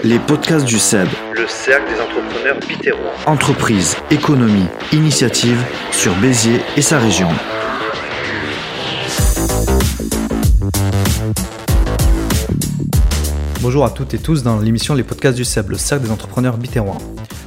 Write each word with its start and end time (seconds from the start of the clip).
Les 0.00 0.18
podcasts 0.18 0.64
du 0.64 0.78
CEB. 0.78 1.08
Le 1.34 1.46
cercle 1.46 1.92
des 1.92 2.00
entrepreneurs 2.00 2.58
bitérois. 2.66 3.12
Entreprise, 3.26 3.96
économie, 4.10 4.66
initiative 4.92 5.62
sur 5.92 6.12
Béziers 6.16 6.60
et 6.76 6.82
sa 6.82 6.98
région. 6.98 7.28
Bonjour 13.60 13.84
à 13.84 13.90
toutes 13.90 14.14
et 14.14 14.18
tous 14.18 14.42
dans 14.42 14.58
l'émission 14.58 14.94
Les 14.94 15.04
podcasts 15.04 15.36
du 15.36 15.44
CEB, 15.44 15.70
le 15.70 15.78
cercle 15.78 16.06
des 16.06 16.10
entrepreneurs 16.10 16.56
bitérois. 16.56 16.98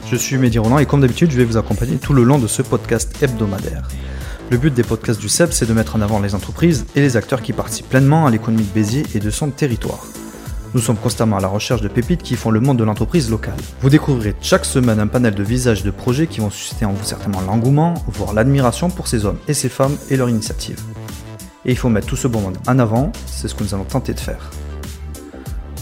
Je 0.09 0.15
suis 0.15 0.37
Mehdi 0.37 0.57
Roland 0.57 0.77
et 0.77 0.85
comme 0.85 1.01
d'habitude, 1.01 1.31
je 1.31 1.37
vais 1.37 1.45
vous 1.45 1.57
accompagner 1.57 1.97
tout 1.97 2.13
le 2.13 2.23
long 2.23 2.37
de 2.37 2.47
ce 2.47 2.61
podcast 2.61 3.21
hebdomadaire. 3.21 3.87
Le 4.49 4.57
but 4.57 4.73
des 4.73 4.83
podcasts 4.83 5.19
du 5.19 5.27
CEB, 5.27 5.51
c'est 5.51 5.67
de 5.67 5.73
mettre 5.73 5.97
en 5.97 6.01
avant 6.01 6.19
les 6.21 6.35
entreprises 6.35 6.85
et 6.95 7.01
les 7.01 7.17
acteurs 7.17 7.41
qui 7.41 7.51
participent 7.51 7.89
pleinement 7.89 8.25
à 8.25 8.31
l'économie 8.31 8.63
de 8.63 8.73
Béziers 8.73 9.05
et 9.13 9.19
de 9.19 9.29
son 9.29 9.49
territoire. 9.49 10.05
Nous 10.75 10.81
sommes 10.81 10.97
constamment 10.97 11.37
à 11.37 11.39
la 11.39 11.47
recherche 11.47 11.79
de 11.79 11.87
pépites 11.87 12.21
qui 12.21 12.35
font 12.35 12.51
le 12.51 12.59
monde 12.59 12.77
de 12.77 12.83
l'entreprise 12.83 13.29
locale. 13.29 13.55
Vous 13.79 13.89
découvrirez 13.89 14.35
chaque 14.41 14.65
semaine 14.65 14.99
un 14.99 15.07
panel 15.07 15.33
de 15.33 15.41
visages 15.41 15.83
de 15.83 15.89
projets 15.89 16.27
qui 16.27 16.41
vont 16.41 16.49
susciter 16.49 16.83
en 16.83 16.91
vous 16.91 17.05
certainement 17.05 17.39
l'engouement, 17.39 17.93
voire 18.07 18.33
l'admiration 18.33 18.89
pour 18.89 19.07
ces 19.07 19.23
hommes 19.23 19.37
et 19.47 19.53
ces 19.53 19.69
femmes 19.69 19.95
et 20.09 20.17
leur 20.17 20.27
initiative. 20.27 20.77
Et 21.63 21.71
il 21.71 21.77
faut 21.77 21.87
mettre 21.87 22.07
tout 22.07 22.17
ce 22.17 22.27
bon 22.27 22.41
monde 22.41 22.57
en 22.67 22.77
avant, 22.77 23.13
c'est 23.25 23.47
ce 23.47 23.55
que 23.55 23.63
nous 23.63 23.73
allons 23.73 23.85
tenter 23.85 24.13
de 24.13 24.19
faire. 24.19 24.51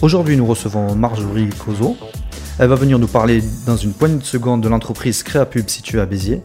Aujourd'hui, 0.03 0.37
nous 0.37 0.45
recevons 0.45 0.93
Marjorie 0.93 1.49
Cozo. 1.49 1.97
Elle 2.59 2.69
va 2.69 2.75
venir 2.75 2.99
nous 2.99 3.07
parler 3.07 3.43
dans 3.65 3.77
une 3.77 3.93
poignée 3.93 4.17
de 4.17 4.23
secondes 4.23 4.61
de 4.61 4.69
l'entreprise 4.69 5.23
Créapub 5.23 5.69
située 5.69 6.01
à 6.01 6.05
Béziers. 6.05 6.43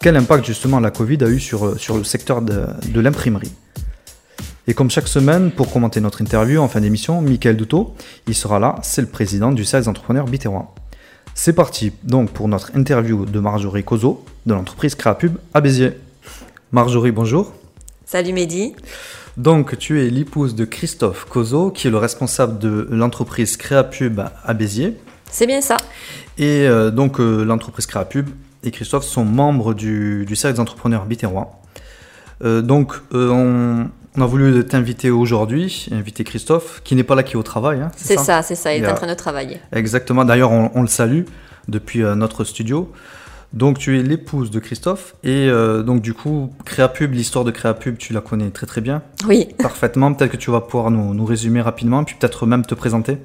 Quel 0.00 0.18
impact 0.18 0.44
justement 0.44 0.80
la 0.80 0.90
Covid 0.90 1.24
a 1.24 1.28
eu 1.28 1.40
sur, 1.40 1.80
sur 1.80 1.96
le 1.96 2.04
secteur 2.04 2.42
de 2.42 3.00
l'imprimerie? 3.00 3.52
Et 4.70 4.72
comme 4.72 4.88
chaque 4.88 5.08
semaine, 5.08 5.50
pour 5.50 5.72
commenter 5.72 6.00
notre 6.00 6.22
interview 6.22 6.60
en 6.60 6.68
fin 6.68 6.80
d'émission, 6.80 7.20
Michael 7.20 7.56
Douto, 7.56 7.92
il 8.28 8.36
sera 8.36 8.60
là, 8.60 8.76
c'est 8.84 9.00
le 9.00 9.08
président 9.08 9.50
du 9.50 9.64
Sales 9.64 9.88
Entrepreneur 9.88 10.26
Bitérois. 10.26 10.76
C'est 11.34 11.54
parti 11.54 11.90
donc 12.04 12.30
pour 12.30 12.46
notre 12.46 12.76
interview 12.76 13.26
de 13.26 13.40
Marjorie 13.40 13.82
Cozo 13.82 14.24
de 14.46 14.54
l'entreprise 14.54 14.94
Créapub 14.94 15.38
à 15.54 15.60
Béziers. 15.60 15.94
Marjorie, 16.70 17.10
bonjour. 17.10 17.52
Salut 18.04 18.32
Mehdi. 18.32 18.76
Donc 19.36 19.76
tu 19.76 20.06
es 20.06 20.08
l'épouse 20.08 20.54
de 20.54 20.64
Christophe 20.64 21.24
Cozo, 21.24 21.72
qui 21.72 21.88
est 21.88 21.90
le 21.90 21.98
responsable 21.98 22.60
de 22.60 22.86
l'entreprise 22.92 23.56
Créapub 23.56 24.20
à 24.20 24.54
Béziers. 24.54 24.96
C'est 25.32 25.48
bien 25.48 25.62
ça. 25.62 25.78
Et 26.38 26.68
euh, 26.68 26.92
donc 26.92 27.18
euh, 27.18 27.42
l'entreprise 27.42 27.86
Créapub 27.86 28.28
et 28.62 28.70
Christophe 28.70 29.04
sont 29.04 29.24
membres 29.24 29.74
du, 29.74 30.24
du 30.26 30.36
Cercle 30.36 30.54
des 30.54 30.60
entrepreneurs 30.60 31.06
bitérois. 31.06 31.60
Euh, 32.44 32.62
donc 32.62 32.94
on, 33.12 33.88
on 34.16 34.22
a 34.22 34.26
voulu 34.26 34.64
t'inviter 34.66 35.10
aujourd'hui, 35.10 35.86
inviter 35.92 36.24
Christophe, 36.24 36.80
qui 36.84 36.94
n'est 36.96 37.04
pas 37.04 37.14
là, 37.14 37.22
qui 37.22 37.34
est 37.34 37.36
au 37.36 37.42
travail. 37.42 37.80
Hein, 37.80 37.90
c'est 37.96 38.18
ça, 38.18 38.42
c'est 38.42 38.54
ça, 38.56 38.72
il, 38.74 38.78
Il 38.78 38.84
est 38.84 38.88
a- 38.88 38.92
en 38.92 38.96
train 38.96 39.06
de 39.06 39.14
travailler. 39.14 39.60
Exactement, 39.72 40.24
d'ailleurs 40.24 40.50
on, 40.52 40.70
on 40.74 40.82
le 40.82 40.88
salue 40.88 41.22
depuis 41.68 42.02
euh, 42.02 42.14
notre 42.14 42.44
studio. 42.44 42.90
Donc 43.52 43.78
tu 43.78 43.98
es 43.98 44.02
l'épouse 44.04 44.50
de 44.52 44.60
Christophe 44.60 45.14
et 45.24 45.48
euh, 45.48 45.82
donc 45.82 46.02
du 46.02 46.14
coup 46.14 46.52
Créapub, 46.64 47.12
l'histoire 47.14 47.44
de 47.44 47.50
Créapub, 47.50 47.98
tu 47.98 48.12
la 48.12 48.20
connais 48.20 48.50
très 48.50 48.66
très 48.66 48.80
bien, 48.80 49.02
Oui. 49.26 49.48
parfaitement. 49.58 50.12
Peut-être 50.14 50.30
que 50.32 50.36
tu 50.36 50.50
vas 50.52 50.60
pouvoir 50.60 50.90
nous, 50.92 51.14
nous 51.14 51.24
résumer 51.24 51.60
rapidement, 51.60 52.04
puis 52.04 52.14
peut-être 52.18 52.46
même 52.46 52.64
te 52.64 52.74
présenter. 52.76 53.18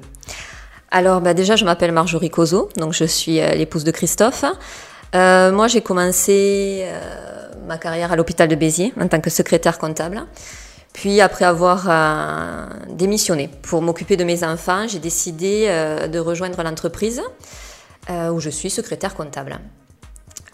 Alors 0.90 1.20
bah, 1.20 1.32
déjà, 1.34 1.54
je 1.56 1.64
m'appelle 1.64 1.92
Marjorie 1.92 2.30
Cozo, 2.30 2.68
donc 2.76 2.92
je 2.92 3.04
suis 3.04 3.40
euh, 3.40 3.50
l'épouse 3.54 3.84
de 3.84 3.90
Christophe. 3.92 4.44
Euh, 5.14 5.52
moi, 5.52 5.68
j'ai 5.68 5.80
commencé 5.80 6.84
ma 7.68 7.78
carrière 7.78 8.10
à 8.12 8.16
l'hôpital 8.16 8.48
de 8.48 8.54
Béziers 8.56 8.92
en 9.00 9.06
tant 9.08 9.20
que 9.20 9.30
secrétaire 9.30 9.78
comptable. 9.78 10.24
Puis 10.96 11.20
après 11.20 11.44
avoir 11.44 11.86
euh, 11.90 12.66
démissionné 12.88 13.50
pour 13.60 13.82
m'occuper 13.82 14.16
de 14.16 14.24
mes 14.24 14.42
enfants, 14.42 14.88
j'ai 14.88 14.98
décidé 14.98 15.66
euh, 15.68 16.08
de 16.08 16.18
rejoindre 16.18 16.62
l'entreprise 16.62 17.20
euh, 18.08 18.30
où 18.30 18.40
je 18.40 18.48
suis 18.48 18.70
secrétaire 18.70 19.14
comptable. 19.14 19.58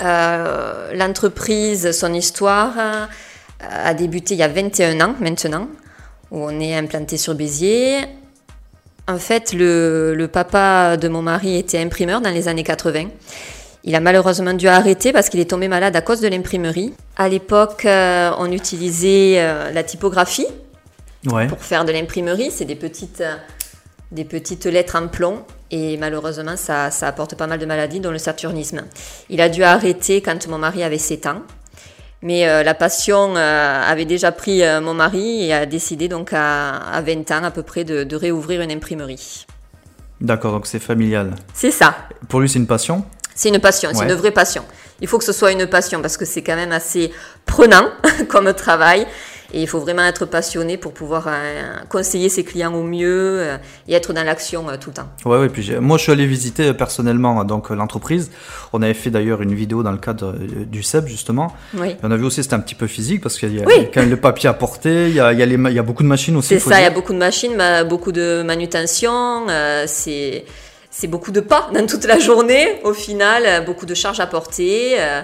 L'entreprise, 0.00 1.92
son 1.92 2.12
histoire 2.12 2.72
a 3.60 3.94
débuté 3.94 4.34
il 4.34 4.38
y 4.38 4.42
a 4.42 4.48
21 4.48 5.00
ans 5.00 5.14
maintenant, 5.20 5.68
où 6.32 6.44
on 6.44 6.58
est 6.58 6.74
implanté 6.74 7.18
sur 7.18 7.36
Béziers. 7.36 8.00
En 9.06 9.18
fait, 9.18 9.52
le 9.52 10.26
papa 10.26 10.96
de 10.96 11.06
mon 11.06 11.22
mari 11.22 11.56
était 11.56 11.78
imprimeur 11.78 12.20
dans 12.20 12.30
les 12.30 12.48
années 12.48 12.64
80. 12.64 13.10
Il 13.84 13.94
a 13.96 14.00
malheureusement 14.00 14.54
dû 14.54 14.68
arrêter 14.68 15.12
parce 15.12 15.28
qu'il 15.28 15.40
est 15.40 15.50
tombé 15.50 15.66
malade 15.68 15.96
à 15.96 16.00
cause 16.02 16.20
de 16.20 16.28
l'imprimerie. 16.28 16.94
À 17.16 17.28
l'époque, 17.28 17.84
euh, 17.84 18.30
on 18.38 18.50
utilisait 18.52 19.36
euh, 19.38 19.70
la 19.72 19.82
typographie 19.82 20.46
Ouais. 21.30 21.46
pour 21.46 21.58
faire 21.62 21.84
de 21.84 21.92
l'imprimerie. 21.92 22.50
C'est 22.50 22.64
des 22.64 22.74
petites, 22.74 23.20
euh, 23.20 23.34
des 24.10 24.24
petites 24.24 24.66
lettres 24.66 24.96
en 24.96 25.08
plomb. 25.08 25.42
Et 25.70 25.96
malheureusement, 25.96 26.56
ça, 26.56 26.90
ça 26.90 27.06
apporte 27.08 27.34
pas 27.36 27.46
mal 27.46 27.58
de 27.58 27.66
maladies, 27.66 28.00
dont 28.00 28.10
le 28.10 28.18
saturnisme. 28.18 28.82
Il 29.30 29.40
a 29.40 29.48
dû 29.48 29.62
arrêter 29.64 30.20
quand 30.20 30.46
mon 30.48 30.58
mari 30.58 30.82
avait 30.82 30.98
7 30.98 31.26
ans. 31.26 31.42
Mais 32.22 32.46
euh, 32.48 32.62
la 32.62 32.74
passion 32.74 33.34
euh, 33.36 33.82
avait 33.84 34.04
déjà 34.04 34.30
pris 34.30 34.62
euh, 34.62 34.80
mon 34.80 34.94
mari 34.94 35.46
et 35.46 35.52
a 35.54 35.66
décidé 35.66 36.06
donc 36.08 36.32
à, 36.32 36.76
à 36.76 37.00
20 37.00 37.30
ans 37.32 37.42
à 37.42 37.50
peu 37.50 37.62
près 37.64 37.82
de, 37.82 38.04
de 38.04 38.16
réouvrir 38.16 38.60
une 38.60 38.70
imprimerie. 38.70 39.44
D'accord, 40.20 40.52
donc 40.52 40.66
c'est 40.68 40.78
familial. 40.78 41.32
C'est 41.52 41.72
ça. 41.72 41.96
Pour 42.28 42.38
lui 42.40 42.48
c'est 42.48 42.60
une 42.60 42.68
passion? 42.68 43.04
C'est 43.34 43.48
une 43.48 43.58
passion, 43.58 43.90
c'est 43.94 44.04
une 44.04 44.12
vraie 44.14 44.30
passion. 44.30 44.64
Il 45.00 45.08
faut 45.08 45.18
que 45.18 45.24
ce 45.24 45.32
soit 45.32 45.52
une 45.52 45.66
passion 45.66 46.00
parce 46.00 46.16
que 46.16 46.24
c'est 46.24 46.42
quand 46.42 46.54
même 46.56 46.72
assez 46.72 47.10
prenant 47.46 47.88
comme 48.28 48.52
travail. 48.54 49.06
Et 49.54 49.60
il 49.60 49.66
faut 49.68 49.80
vraiment 49.80 50.04
être 50.04 50.24
passionné 50.24 50.78
pour 50.78 50.94
pouvoir 50.94 51.26
euh, 51.28 51.74
conseiller 51.90 52.30
ses 52.30 52.42
clients 52.42 52.72
au 52.72 52.82
mieux 52.84 53.38
euh, 53.42 53.58
et 53.86 53.92
être 53.92 54.14
dans 54.14 54.22
l'action 54.24 54.66
euh, 54.70 54.76
tout 54.80 54.88
le 54.88 54.94
temps. 54.94 55.08
Ouais, 55.26 55.36
ouais. 55.38 55.50
Puis 55.50 55.72
moi 55.78 55.98
je 55.98 56.04
suis 56.04 56.12
allé 56.12 56.24
visiter 56.24 56.72
personnellement 56.72 57.44
donc 57.44 57.68
l'entreprise. 57.68 58.30
On 58.72 58.80
avait 58.80 58.94
fait 58.94 59.10
d'ailleurs 59.10 59.42
une 59.42 59.52
vidéo 59.54 59.82
dans 59.82 59.92
le 59.92 59.98
cadre 59.98 60.32
du 60.38 60.82
CEB 60.82 61.06
justement. 61.06 61.52
Oui. 61.74 61.90
Et 61.90 61.96
on 62.02 62.10
a 62.10 62.16
vu 62.16 62.24
aussi 62.24 62.42
c'était 62.42 62.54
un 62.54 62.60
petit 62.60 62.74
peu 62.74 62.86
physique 62.86 63.20
parce 63.22 63.38
qu'il 63.38 63.54
y 63.54 63.60
a 63.62 63.66
Oui. 63.66 63.88
quand 63.92 64.00
même 64.00 64.08
le 64.08 64.16
papier 64.16 64.48
à 64.48 64.54
porter, 64.54 65.08
il 65.10 65.14
y 65.16 65.20
a, 65.20 65.34
il 65.34 65.38
y 65.38 65.42
a, 65.42 65.46
les 65.46 65.56
il 65.56 65.72
y 65.74 65.78
a 65.78 65.82
beaucoup 65.82 66.02
de 66.02 66.08
machines 66.08 66.36
aussi. 66.36 66.48
C'est 66.48 66.58
ça, 66.60 66.80
il 66.80 66.84
y 66.84 66.86
a 66.86 66.90
beaucoup 66.90 67.12
de 67.12 67.18
machines, 67.18 67.54
ma- 67.54 67.84
beaucoup 67.84 68.12
de 68.12 68.42
manutention, 68.42 69.46
euh, 69.50 69.84
c'est 69.86 70.46
c'est 70.92 71.08
beaucoup 71.08 71.32
de 71.32 71.40
pas 71.40 71.70
dans 71.74 71.86
toute 71.86 72.04
la 72.04 72.18
journée 72.20 72.80
au 72.84 72.92
final, 72.92 73.42
euh, 73.46 73.60
beaucoup 73.62 73.86
de 73.86 73.94
charges 73.94 74.20
à 74.20 74.26
porter, 74.26 75.00
euh, 75.00 75.22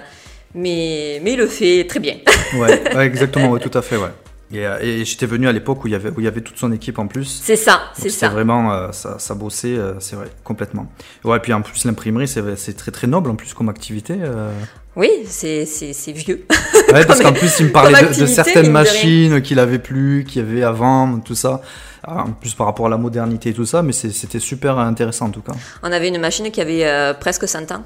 mais, 0.55 1.21
mais 1.23 1.33
il 1.33 1.37
le 1.37 1.47
fait 1.47 1.85
très 1.87 1.99
bien. 1.99 2.15
Ouais, 2.55 2.81
ouais, 2.95 3.05
exactement, 3.05 3.51
ouais, 3.51 3.59
tout 3.59 3.77
à 3.77 3.83
fait, 3.83 3.95
ouais. 3.95 4.09
Et, 4.51 4.65
euh, 4.65 4.79
et 4.81 5.05
j'étais 5.05 5.27
venu 5.27 5.47
à 5.47 5.51
l'époque 5.51 5.83
où 5.83 5.87
il 5.87 5.91
y 5.91 5.95
avait 5.95 6.09
où 6.09 6.15
il 6.17 6.23
y 6.23 6.27
avait 6.27 6.41
toute 6.41 6.57
son 6.57 6.71
équipe 6.71 6.97
en 6.97 7.05
plus. 7.05 7.41
C'est 7.43 7.55
ça, 7.55 7.81
c'est 7.93 8.09
ça. 8.09 8.29
vraiment 8.29 8.73
euh, 8.73 8.91
ça, 8.91 9.19
ça 9.19 9.35
bossait, 9.35 9.75
euh, 9.75 9.99
c'est 9.99 10.15
vrai, 10.15 10.27
complètement. 10.43 10.91
Ouais, 11.23 11.39
puis 11.39 11.53
en 11.53 11.61
plus 11.61 11.85
l'imprimerie 11.85 12.27
c'est 12.27 12.73
très 12.75 12.91
très 12.91 13.05
noble 13.05 13.29
en 13.29 13.35
plus 13.35 13.53
comme 13.53 13.69
activité. 13.69 14.15
euh. 14.19 14.51
Oui, 14.95 15.09
c'est 15.25 15.65
vieux. 16.07 16.45
Ouais, 16.91 17.05
parce 17.05 17.21
qu'en 17.21 17.33
plus 17.33 17.59
il 17.59 17.67
me 17.67 17.71
parlait 17.71 18.01
de, 18.01 18.25
certaines 18.25 18.71
machines 18.71 19.43
qu'il 19.43 19.59
avait 19.59 19.77
plus, 19.77 20.25
qu'il 20.27 20.41
y 20.41 20.45
avait 20.45 20.63
avant, 20.63 21.19
tout 21.19 21.35
ça. 21.35 21.61
Ah, 22.03 22.23
En 22.23 22.31
plus 22.31 22.53
par 22.53 22.67
rapport 22.67 22.85
à 22.85 22.89
la 22.89 22.97
modernité 22.97 23.49
et 23.49 23.53
tout 23.53 23.65
ça, 23.65 23.81
mais 23.81 23.91
c'était 23.93 24.39
super 24.39 24.77
intéressant 24.79 25.25
en 25.27 25.31
tout 25.31 25.41
cas. 25.41 25.53
On 25.83 25.91
avait 25.91 26.07
une 26.07 26.19
machine 26.19 26.49
qui 26.51 26.61
avait 26.61 26.85
euh, 26.85 27.13
presque 27.13 27.47
100 27.47 27.71
ans. 27.71 27.83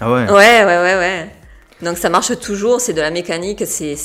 Ah 0.00 0.10
ouais. 0.12 0.30
Ouais, 0.30 0.64
ouais, 0.64 0.78
ouais, 0.82 0.94
ouais. 0.96 1.30
Donc 1.82 1.98
ça 1.98 2.08
marche 2.08 2.38
toujours, 2.38 2.80
c'est 2.80 2.92
de 2.94 3.00
la 3.00 3.10
mécanique, 3.10 3.64
c'est 3.66 3.96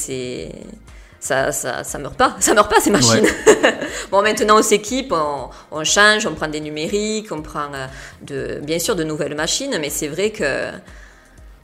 ça, 1.19 1.51
ça, 1.51 1.83
ça 1.83 1.99
meurt 1.99 2.15
pas, 2.15 2.35
ça 2.39 2.53
meurt 2.55 2.69
pas 2.69 2.79
ces 2.81 2.89
machines. 2.89 3.25
bon, 4.11 4.21
maintenant 4.23 4.57
on 4.57 4.63
s'équipe, 4.63 5.13
on, 5.13 5.49
on 5.71 5.83
change, 5.83 6.25
on 6.25 6.33
prend 6.33 6.47
des 6.47 6.59
numériques, 6.59 7.31
on 7.31 7.41
prend 7.43 7.71
euh, 7.73 7.85
de, 8.23 8.59
bien 8.65 8.79
sûr 8.79 8.95
de 8.95 9.03
nouvelles 9.03 9.35
machines, 9.35 9.77
mais 9.79 9.89
c'est 9.91 10.07
vrai 10.07 10.31
que 10.31 10.69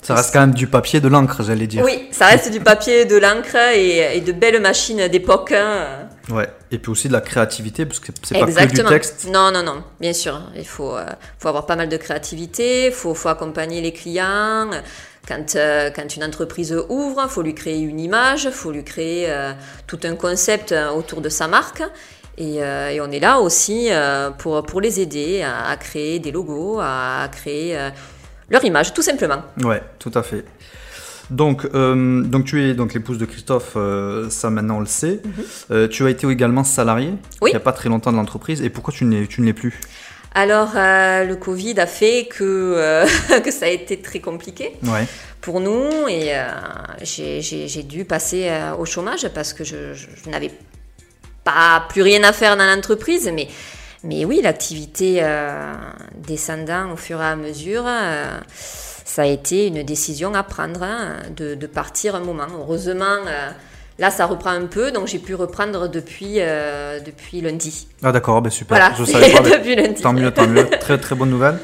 Ça 0.03 0.14
reste 0.16 0.31
quand 0.31 0.41
même 0.41 0.53
du 0.53 0.68
papier, 0.68 1.02
de 1.02 1.08
l'encre, 1.08 1.41
j'allais 1.44 1.66
dire. 1.68 1.84
oui, 1.84 2.08
ça 2.12 2.28
reste 2.28 2.52
du 2.52 2.59
papier, 2.59 3.06
de 3.06 3.18
l'encre 3.18 3.58
et, 3.75 4.18
et 4.18 4.22
de 4.22 4.31
belles 4.31 4.62
machines 4.62 5.08
d'époque. 5.08 5.52
hein. 5.53 6.06
Ouais. 6.29 6.49
Et 6.71 6.77
puis 6.77 6.91
aussi 6.91 7.07
de 7.07 7.13
la 7.13 7.21
créativité, 7.21 7.85
parce 7.85 7.99
que 7.99 8.11
c'est 8.23 8.38
pas 8.38 8.45
que 8.45 8.75
du 8.75 8.83
texte. 8.83 9.27
Non, 9.31 9.51
non, 9.51 9.63
non, 9.63 9.83
bien 9.99 10.13
sûr. 10.13 10.41
Il 10.55 10.67
faut, 10.67 10.95
euh, 10.95 11.05
faut 11.39 11.47
avoir 11.47 11.65
pas 11.65 11.75
mal 11.75 11.90
de 11.90 11.97
créativité, 11.97 12.87
il 12.87 12.91
faut, 12.91 13.13
faut 13.13 13.29
accompagner 13.29 13.81
les 13.81 13.93
clients. 13.93 14.69
Quand, 15.28 15.55
euh, 15.55 15.90
quand 15.93 16.16
une 16.16 16.23
entreprise 16.23 16.73
ouvre, 16.90 17.22
il 17.23 17.29
faut 17.29 17.41
lui 17.41 17.53
créer 17.55 17.79
une 17.79 17.99
image, 17.99 18.46
il 18.46 18.52
faut 18.52 18.72
lui 18.72 18.84
créer 18.84 19.29
euh, 19.29 19.53
tout 19.85 19.99
un 20.03 20.16
concept 20.16 20.73
autour 20.96 21.22
de 21.22 21.29
sa 21.29 21.47
marque. 21.47 21.84
Et, 22.37 22.61
euh, 22.63 22.90
et 22.90 23.02
on 23.02 23.09
est 23.09 23.19
là 23.19 23.40
aussi 23.40 23.87
euh, 23.90 24.29
pour, 24.29 24.63
pour 24.63 24.79
les 24.79 24.99
aider 24.99 25.41
à, 25.41 25.69
à 25.69 25.75
créer 25.75 26.19
des 26.19 26.31
logos, 26.31 26.79
à, 26.79 27.23
à 27.23 27.28
créer 27.29 27.78
euh, 27.78 27.90
leur 28.49 28.63
image, 28.63 28.93
tout 28.93 29.02
simplement. 29.02 29.41
Ouais, 29.63 29.81
tout 29.97 30.11
à 30.13 30.22
fait. 30.23 30.46
Donc, 31.29 31.66
euh, 31.74 32.22
donc 32.22 32.46
tu 32.46 32.64
es 32.64 32.74
donc 32.74 32.94
l'épouse 32.94 33.18
de 33.18 33.26
Christophe, 33.26 33.74
euh, 33.76 34.29
ça 34.29 34.50
maintenant 34.50 34.78
on 34.78 34.79
le 34.82 34.85
sait. 34.85 35.22
Euh, 35.72 35.88
tu 35.88 36.06
as 36.06 36.09
été 36.09 36.28
également 36.28 36.64
salarié 36.64 37.08
Mhm. 37.09 37.18
Oui. 37.41 37.50
il 37.52 37.53
n'y 37.53 37.58
a 37.58 37.62
pas 37.62 37.74
très 37.74 37.90
longtemps 37.90 38.12
de 38.12 38.18
l'entreprise. 38.18 38.62
Et 38.62 38.70
pourquoi 38.70 38.94
tu 38.94 39.03
ne 39.06 39.26
l'es 39.46 39.53
plus? 39.53 39.79
Alors, 40.35 40.72
le 40.76 41.34
Covid 41.35 41.79
a 41.79 41.88
fait 41.88 42.28
que, 42.29 43.06
que 43.44 43.52
ça 43.52 43.66
a 43.66 43.70
été 43.70 43.97
très 44.02 44.20
compliqué. 44.20 44.74
Ouais. 44.84 45.06
pour 45.41 45.59
nous 45.62 45.90
et 46.09 46.34
j'ai- 47.03 47.84
dû 47.84 48.03
passer 48.06 48.50
au 48.79 48.85
chômage 48.85 49.28
parce 49.34 49.53
que 49.53 49.64
je, 49.64 49.94
je- 49.94 50.08
je 50.24 50.29
n'avais 50.29 50.52
pas 51.46 51.85
plus 51.90 52.02
rien 52.02 52.24
à 52.24 52.34
faire 52.34 52.58
dans 52.58 52.66
l'entreprise, 52.66 53.29
mais 53.34 53.47
Mais 54.03 54.26
oui, 54.26 54.41
l'activité 54.44 55.22
descendant 56.28 56.91
au 56.94 56.97
fur 56.97 57.20
et 57.22 57.26
à 57.26 57.35
mesure, 57.35 57.84
ça 59.07 59.21
a 59.21 59.25
été 59.25 59.67
une 59.67 59.83
décision 59.83 60.33
à 60.33 60.43
prendre 60.43 60.83
hein, 60.83 61.15
de, 61.35 61.55
de, 61.55 61.67
partir 61.67 62.15
un 62.15 62.19
moment. 62.19 62.45
Heureusement, 62.59 63.05
euh, 63.25 63.49
là, 63.99 64.11
ça 64.11 64.25
reprend 64.25 64.49
un 64.49 64.65
peu, 64.65 64.91
donc 64.91 65.07
j'ai 65.07 65.19
pu 65.19 65.33
reprendre 65.33 65.87
depuis, 65.87 66.35
euh, 66.39 66.99
depuis 66.99 67.39
lundi. 67.39 67.87
Ah 68.03 68.11
d'accord, 68.11 68.41
ben 68.41 68.49
super. 68.49 68.77
Voilà, 68.77 68.93
Je 68.97 69.05
savais 69.05 69.31
pas. 69.31 69.39
depuis 69.57 69.75
lundi. 69.75 70.01
Tant 70.01 70.13
mieux, 70.13 70.29
tant 70.31 70.47
mieux. 70.47 70.69
Très 70.81 70.97
très 70.97 71.15
bonne 71.15 71.29
nouvelle. 71.29 71.57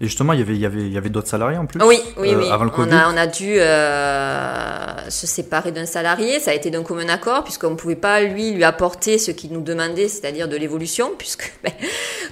Et 0.00 0.04
justement, 0.04 0.32
il 0.32 0.38
y 0.38 0.42
avait, 0.42 0.54
il 0.54 0.60
y 0.60 0.66
avait, 0.66 0.80
il 0.80 0.92
y 0.92 0.96
avait 0.96 1.08
d'autres 1.08 1.28
salariés 1.28 1.58
en 1.58 1.66
plus. 1.66 1.80
Oui, 1.82 2.00
oui, 2.18 2.32
euh, 2.32 2.38
oui. 2.38 2.48
Avant 2.50 2.64
le 2.64 2.70
Covid. 2.70 2.88
on, 2.90 2.96
a, 2.96 3.12
on 3.12 3.16
a 3.16 3.26
dû 3.26 3.56
euh, 3.58 5.10
se 5.10 5.26
séparer 5.26 5.72
d'un 5.72 5.86
salarié. 5.86 6.38
Ça 6.38 6.52
a 6.52 6.54
été 6.54 6.70
d'un 6.70 6.84
commun 6.84 7.08
accord, 7.08 7.42
puisqu'on 7.42 7.70
ne 7.70 7.74
pouvait 7.74 7.96
pas, 7.96 8.20
lui, 8.20 8.52
lui 8.52 8.62
apporter 8.62 9.18
ce 9.18 9.32
qu'il 9.32 9.52
nous 9.52 9.60
demandait, 9.60 10.06
c'est-à-dire 10.06 10.46
de 10.46 10.56
l'évolution, 10.56 11.12
puisque 11.18 11.52
ben, 11.64 11.72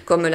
comme 0.06 0.30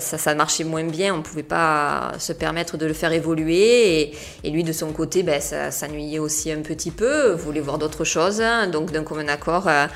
ça, 0.00 0.18
ça 0.18 0.34
marchait 0.34 0.64
moins 0.64 0.84
bien, 0.84 1.14
on 1.14 1.18
ne 1.18 1.22
pouvait 1.22 1.42
pas 1.42 2.12
se 2.18 2.32
permettre 2.34 2.76
de 2.76 2.84
le 2.84 2.92
faire 2.92 3.12
évoluer. 3.12 4.00
Et, 4.00 4.14
et 4.44 4.50
lui, 4.50 4.64
de 4.64 4.72
son 4.72 4.92
côté, 4.92 5.22
ben, 5.22 5.40
ça, 5.40 5.70
ça 5.70 5.88
nuyait 5.88 6.18
aussi 6.18 6.52
un 6.52 6.60
petit 6.60 6.90
peu, 6.90 7.32
voulait 7.32 7.60
voir 7.60 7.78
d'autres 7.78 8.04
choses. 8.04 8.42
Donc, 8.70 8.90
d'un 8.90 9.04
commun 9.04 9.28
accord, 9.28 9.68
euh, 9.68 9.86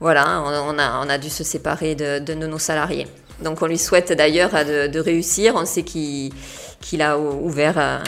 voilà, 0.00 0.42
on, 0.42 0.74
on 0.74 0.78
a, 0.78 1.04
on 1.04 1.08
a 1.08 1.18
dû 1.18 1.28
se 1.28 1.44
séparer 1.44 1.94
de, 1.94 2.18
de 2.18 2.34
nos 2.34 2.58
salariés. 2.58 3.06
Donc 3.42 3.62
on 3.62 3.66
lui 3.66 3.78
souhaite 3.78 4.12
d'ailleurs 4.12 4.50
de, 4.52 4.86
de 4.86 5.00
réussir. 5.00 5.54
On 5.56 5.66
sait 5.66 5.82
qu'il 5.82 6.32
a 7.00 7.18
ouvert 7.18 7.74
euh, 7.78 7.98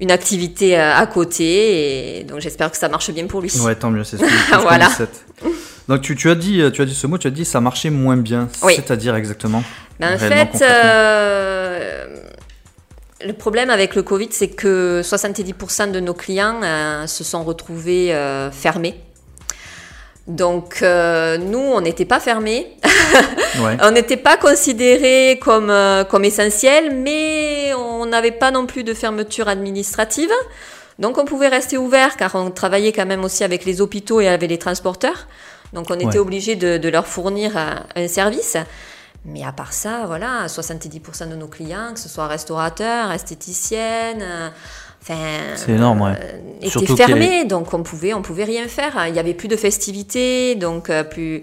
une 0.00 0.10
activité 0.10 0.78
euh, 0.78 0.94
à 0.94 1.06
côté 1.06 2.18
et 2.18 2.24
donc 2.24 2.40
j'espère 2.40 2.70
que 2.70 2.76
ça 2.76 2.88
marche 2.88 3.10
bien 3.10 3.26
pour 3.26 3.40
lui. 3.40 3.52
Ouais, 3.60 3.74
tant 3.74 3.90
mieux, 3.90 4.04
c'est 4.04 4.16
ce 4.16 4.22
que, 4.22 4.54
qu'on 4.56 4.62
Voilà. 4.62 4.88
Donc 5.88 6.00
tu, 6.00 6.16
tu 6.16 6.30
as 6.30 6.34
dit, 6.34 6.62
tu 6.72 6.82
as 6.82 6.84
dit 6.84 6.94
ce 6.94 7.06
mot, 7.06 7.18
tu 7.18 7.26
as 7.26 7.30
dit 7.30 7.44
ça 7.44 7.60
marchait 7.60 7.90
moins 7.90 8.16
bien. 8.16 8.48
Oui. 8.62 8.74
C'est-à-dire 8.76 9.14
exactement. 9.16 9.62
Ben, 10.00 10.14
en 10.14 10.18
fait, 10.18 10.62
euh, 10.62 12.06
le 13.24 13.32
problème 13.32 13.70
avec 13.70 13.94
le 13.94 14.02
Covid, 14.02 14.28
c'est 14.30 14.48
que 14.48 15.02
70% 15.02 15.92
de 15.92 16.00
nos 16.00 16.14
clients 16.14 16.60
euh, 16.62 17.06
se 17.06 17.22
sont 17.22 17.44
retrouvés 17.44 18.14
euh, 18.14 18.50
fermés. 18.50 19.00
Donc 20.26 20.80
nous, 20.80 21.58
on 21.58 21.80
n'était 21.80 22.06
pas 22.06 22.20
fermés. 22.20 22.76
Ouais. 23.62 23.76
On 23.82 23.92
n'était 23.92 24.16
pas 24.16 24.36
considérés 24.36 25.38
comme, 25.40 25.72
comme 26.10 26.24
essentiels, 26.24 26.92
mais 26.92 27.72
on 27.74 28.04
n'avait 28.04 28.32
pas 28.32 28.50
non 28.50 28.66
plus 28.66 28.82
de 28.82 28.92
fermeture 28.92 29.46
administrative. 29.46 30.30
Donc 30.98 31.18
on 31.18 31.24
pouvait 31.24 31.46
rester 31.46 31.78
ouvert 31.78 32.16
car 32.16 32.34
on 32.34 32.50
travaillait 32.50 32.90
quand 32.90 33.06
même 33.06 33.22
aussi 33.22 33.44
avec 33.44 33.64
les 33.64 33.80
hôpitaux 33.80 34.20
et 34.20 34.26
avec 34.26 34.50
les 34.50 34.58
transporteurs. 34.58 35.28
Donc 35.74 35.86
on 35.90 35.94
était 35.96 36.06
Ouais. 36.06 36.18
obligé 36.18 36.56
de, 36.56 36.78
de 36.78 36.88
leur 36.88 37.06
fournir 37.06 37.52
un 37.96 38.08
service. 38.08 38.56
Mais 39.26 39.42
à 39.42 39.52
part 39.52 39.72
ça, 39.72 40.04
voilà, 40.06 40.46
70% 40.48 41.30
de 41.30 41.34
nos 41.34 41.46
clients, 41.48 41.94
que 41.94 42.00
ce 42.00 42.08
soit 42.10 42.26
restaurateurs, 42.26 43.10
esthéticiennes, 43.10 44.22
enfin, 45.02 45.14
C'est 45.56 45.72
énorme, 45.72 46.02
ouais. 46.02 46.12
euh, 46.20 46.38
étaient 46.60 46.68
Surtout 46.68 46.94
fermés, 46.96 47.44
donc 47.46 47.72
on 47.72 47.82
pouvait, 47.82 48.12
on 48.12 48.20
pouvait 48.20 48.44
rien 48.44 48.68
faire. 48.68 49.06
Il 49.08 49.14
y 49.14 49.18
avait 49.18 49.32
plus 49.34 49.48
de 49.48 49.56
festivités, 49.56 50.54
donc 50.56 50.90
euh, 50.90 51.04
plus 51.04 51.42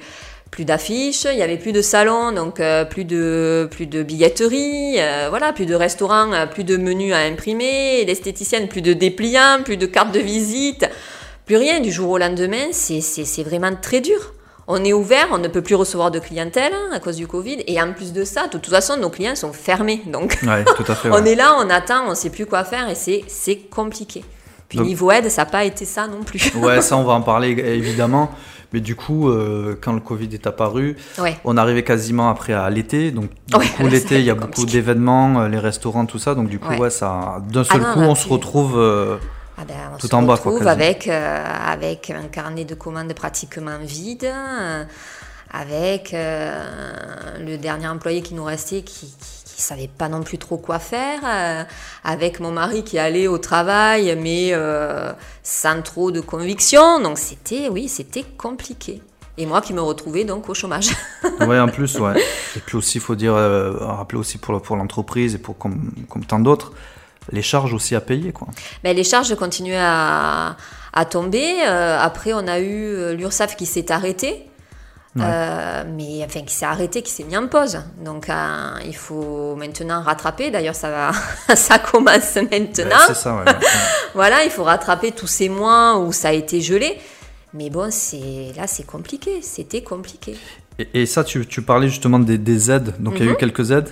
plus 0.51 0.65
d'affiches, 0.65 1.25
il 1.31 1.37
y 1.39 1.43
avait 1.43 1.57
plus 1.57 1.71
de 1.71 1.81
salons, 1.81 2.33
donc 2.33 2.59
euh, 2.59 2.83
plus 2.83 3.05
de 3.05 3.69
plus 3.71 3.87
de 3.87 4.03
billetterie, 4.03 4.95
euh, 4.99 5.27
voilà, 5.29 5.53
plus 5.53 5.65
de 5.65 5.73
restaurants, 5.73 6.45
plus 6.51 6.65
de 6.65 6.75
menus 6.77 7.13
à 7.13 7.19
imprimer, 7.19 8.03
l'esthéticienne, 8.05 8.67
plus 8.67 8.81
de 8.81 8.91
dépliants, 8.93 9.63
plus 9.63 9.77
de 9.77 9.85
cartes 9.85 10.11
de 10.13 10.19
visite, 10.19 10.85
plus 11.51 11.57
rien. 11.57 11.81
Du 11.81 11.92
jour 11.92 12.09
au 12.12 12.18
lendemain, 12.18 12.68
c'est 12.71 13.44
vraiment 13.44 13.71
très 13.75 14.00
dur. 14.00 14.19
On 14.69 14.81
est 14.86 14.94
ouvert, 14.94 15.27
on 15.33 15.38
ne 15.38 15.50
peut 15.50 15.62
plus 15.62 15.75
recevoir 15.75 16.09
de 16.09 16.19
clientèle 16.19 16.71
hein, 16.74 16.92
à 16.94 17.00
cause 17.01 17.18
du 17.18 17.27
Covid, 17.27 17.57
et 17.68 17.81
en 17.81 17.92
plus 17.92 18.13
de 18.13 18.24
ça, 18.24 18.44
de 18.48 18.51
toute 18.57 18.68
façon, 18.69 18.95
nos 18.95 19.09
clients 19.09 19.36
sont 19.36 19.51
fermés, 19.51 20.01
donc 20.07 20.39
Ouais, 20.44 20.63
tout 20.63 20.89
à 20.89 20.95
fait. 20.95 21.09
on 21.12 21.25
est 21.25 21.36
là, 21.36 21.57
on 21.59 21.69
attend, 21.69 22.06
on 22.07 22.15
sait 22.15 22.30
plus 22.30 22.45
quoi 22.45 22.63
faire, 22.63 22.88
et 22.89 22.95
c'est 22.95 23.57
compliqué. 23.69 24.24
Puis 24.69 24.77
Donc- 24.77 24.88
niveau 24.88 25.12
aide, 25.12 25.27
ça 25.30 25.42
n'a 25.42 25.45
pas 25.51 25.65
été 25.65 25.83
ça 25.83 26.07
non 26.07 26.24
plus. 26.24 26.53
Ouais, 26.56 26.80
ça 26.88 26.95
on 26.95 27.03
va 27.03 27.12
en 27.13 27.21
parler 27.21 27.50
évidemment. 27.50 28.31
Mais 28.71 28.80
du 28.80 28.95
coup, 28.95 29.27
euh, 29.30 29.75
quand 29.81 29.92
le 29.92 30.00
Covid 30.00 30.30
est 30.31 30.48
apparu, 30.48 30.95
Ouais. 31.19 31.36
on 31.44 31.57
arrivait 31.57 31.83
quasiment 31.83 32.30
après 32.30 32.53
à 32.53 32.69
l'été. 32.69 33.12
Donc 33.12 33.25
du 33.48 33.57
Ouais, 33.57 33.65
coup 33.75 33.88
l'été, 33.89 34.19
il 34.19 34.25
y 34.25 34.30
a 34.30 34.36
beaucoup 34.36 34.65
d'événements, 34.65 35.42
euh, 35.42 35.48
les 35.50 35.59
restaurants, 35.59 36.06
tout 36.06 36.19
ça. 36.19 36.33
Donc 36.36 36.48
du 36.48 36.59
coup, 36.59 36.74
Ouais. 36.75 36.89
ça, 36.89 37.42
d'un 37.51 37.65
seul 37.65 37.81
non, 37.81 37.94
coup, 37.94 38.00
on 38.00 38.15
se 38.15 38.30
retrouve. 38.30 38.75
euh, 38.80 39.18
Ah 39.61 39.65
ben, 39.67 39.75
on 39.93 39.97
Tout 39.97 40.07
se 40.07 40.15
en 40.15 40.23
bas, 40.23 40.37
quoi, 40.37 40.71
avec, 40.71 41.07
euh, 41.07 41.45
avec 41.67 42.09
un 42.09 42.27
carnet 42.29 42.65
de 42.65 42.73
commandes 42.73 43.13
pratiquement 43.13 43.77
vide, 43.79 44.23
euh, 44.25 44.83
avec 45.51 46.15
euh, 46.15 47.37
le 47.39 47.57
dernier 47.57 47.87
employé 47.87 48.23
qui 48.23 48.33
nous 48.33 48.43
restait 48.43 48.81
qui, 48.81 49.05
qui, 49.05 49.43
qui 49.45 49.61
savait 49.61 49.89
pas 49.89 50.09
non 50.09 50.23
plus 50.23 50.39
trop 50.39 50.57
quoi 50.57 50.79
faire, 50.79 51.19
euh, 51.23 51.63
avec 52.03 52.39
mon 52.39 52.51
mari 52.51 52.83
qui 52.83 52.97
allait 52.97 53.27
au 53.27 53.37
travail 53.37 54.17
mais 54.19 54.53
sans 55.43 55.83
trop 55.83 56.09
de 56.09 56.21
conviction. 56.21 56.99
Donc 56.99 57.19
c'était, 57.19 57.69
oui, 57.69 57.87
c'était 57.87 58.23
compliqué. 58.23 59.01
Et 59.37 59.45
moi 59.45 59.61
qui 59.61 59.73
me 59.73 59.81
retrouvais 59.81 60.23
donc 60.23 60.49
au 60.49 60.55
chômage. 60.55 60.89
ouais, 61.41 61.59
en 61.59 61.67
plus, 61.67 61.99
ouais. 61.99 62.19
Et 62.55 62.59
puis 62.59 62.77
aussi, 62.77 62.97
il 62.97 63.01
faut 63.01 63.15
dire, 63.15 63.33
rappeler 63.33 64.17
aussi 64.17 64.39
pour, 64.39 64.59
pour 64.61 64.75
l'entreprise 64.75 65.35
et 65.35 65.37
pour 65.37 65.57
comme, 65.57 65.91
comme 66.09 66.25
tant 66.25 66.39
d'autres, 66.39 66.73
les 67.31 67.41
charges 67.41 67.73
aussi 67.73 67.95
à 67.95 68.01
payer, 68.01 68.31
quoi. 68.31 68.47
Ben, 68.83 68.95
les 68.95 69.03
charges 69.03 69.35
continuaient 69.35 69.77
à, 69.79 70.56
à 70.94 71.06
tomber. 71.06 71.53
Euh, 71.68 71.97
après, 72.00 72.33
on 72.33 72.47
a 72.47 72.59
eu 72.59 72.83
euh, 72.95 73.13
l'URSSAF 73.13 73.56
qui 73.56 73.65
s'est 73.65 73.91
arrêté. 73.91 74.47
Ouais. 75.13 75.23
Euh, 75.27 75.83
mais 75.94 76.23
enfin 76.23 76.39
qui 76.44 76.53
s'est 76.56 76.65
arrêté, 76.65 77.01
qui 77.01 77.12
s'est 77.12 77.25
mis 77.25 77.35
en 77.35 77.47
pause. 77.47 77.81
Donc 78.03 78.29
euh, 78.29 78.33
il 78.85 78.95
faut 78.95 79.57
maintenant 79.57 80.01
rattraper. 80.01 80.51
D'ailleurs 80.51 80.73
ça 80.73 80.89
va, 80.89 81.12
ça 81.56 81.79
commence 81.79 82.35
maintenant. 82.35 82.85
Ouais, 82.95 83.07
c'est 83.07 83.13
ça, 83.15 83.35
ouais. 83.35 83.44
ouais. 83.45 83.57
voilà, 84.15 84.45
il 84.45 84.50
faut 84.50 84.63
rattraper 84.63 85.12
tous 85.12 85.27
ces 85.27 85.50
mois 85.50 85.97
où 85.97 86.13
ça 86.13 86.29
a 86.29 86.31
été 86.31 86.62
gelé. 86.62 86.97
Mais 87.53 87.69
bon, 87.69 87.91
c'est 87.91 88.53
là 88.56 88.67
c'est 88.67 88.85
compliqué. 88.85 89.41
C'était 89.41 89.83
compliqué. 89.83 90.38
Et, 90.79 91.01
et 91.01 91.06
ça, 91.06 91.25
tu, 91.25 91.45
tu 91.45 91.62
parlais 91.62 91.89
justement 91.89 92.17
des, 92.19 92.38
des 92.38 92.71
aides. 92.71 92.95
Donc 93.00 93.15
il 93.17 93.19
y 93.19 93.24
a 93.24 93.25
eu 93.25 93.33
Mhm. 93.33 93.38
quelques 93.38 93.71
aides? 93.71 93.89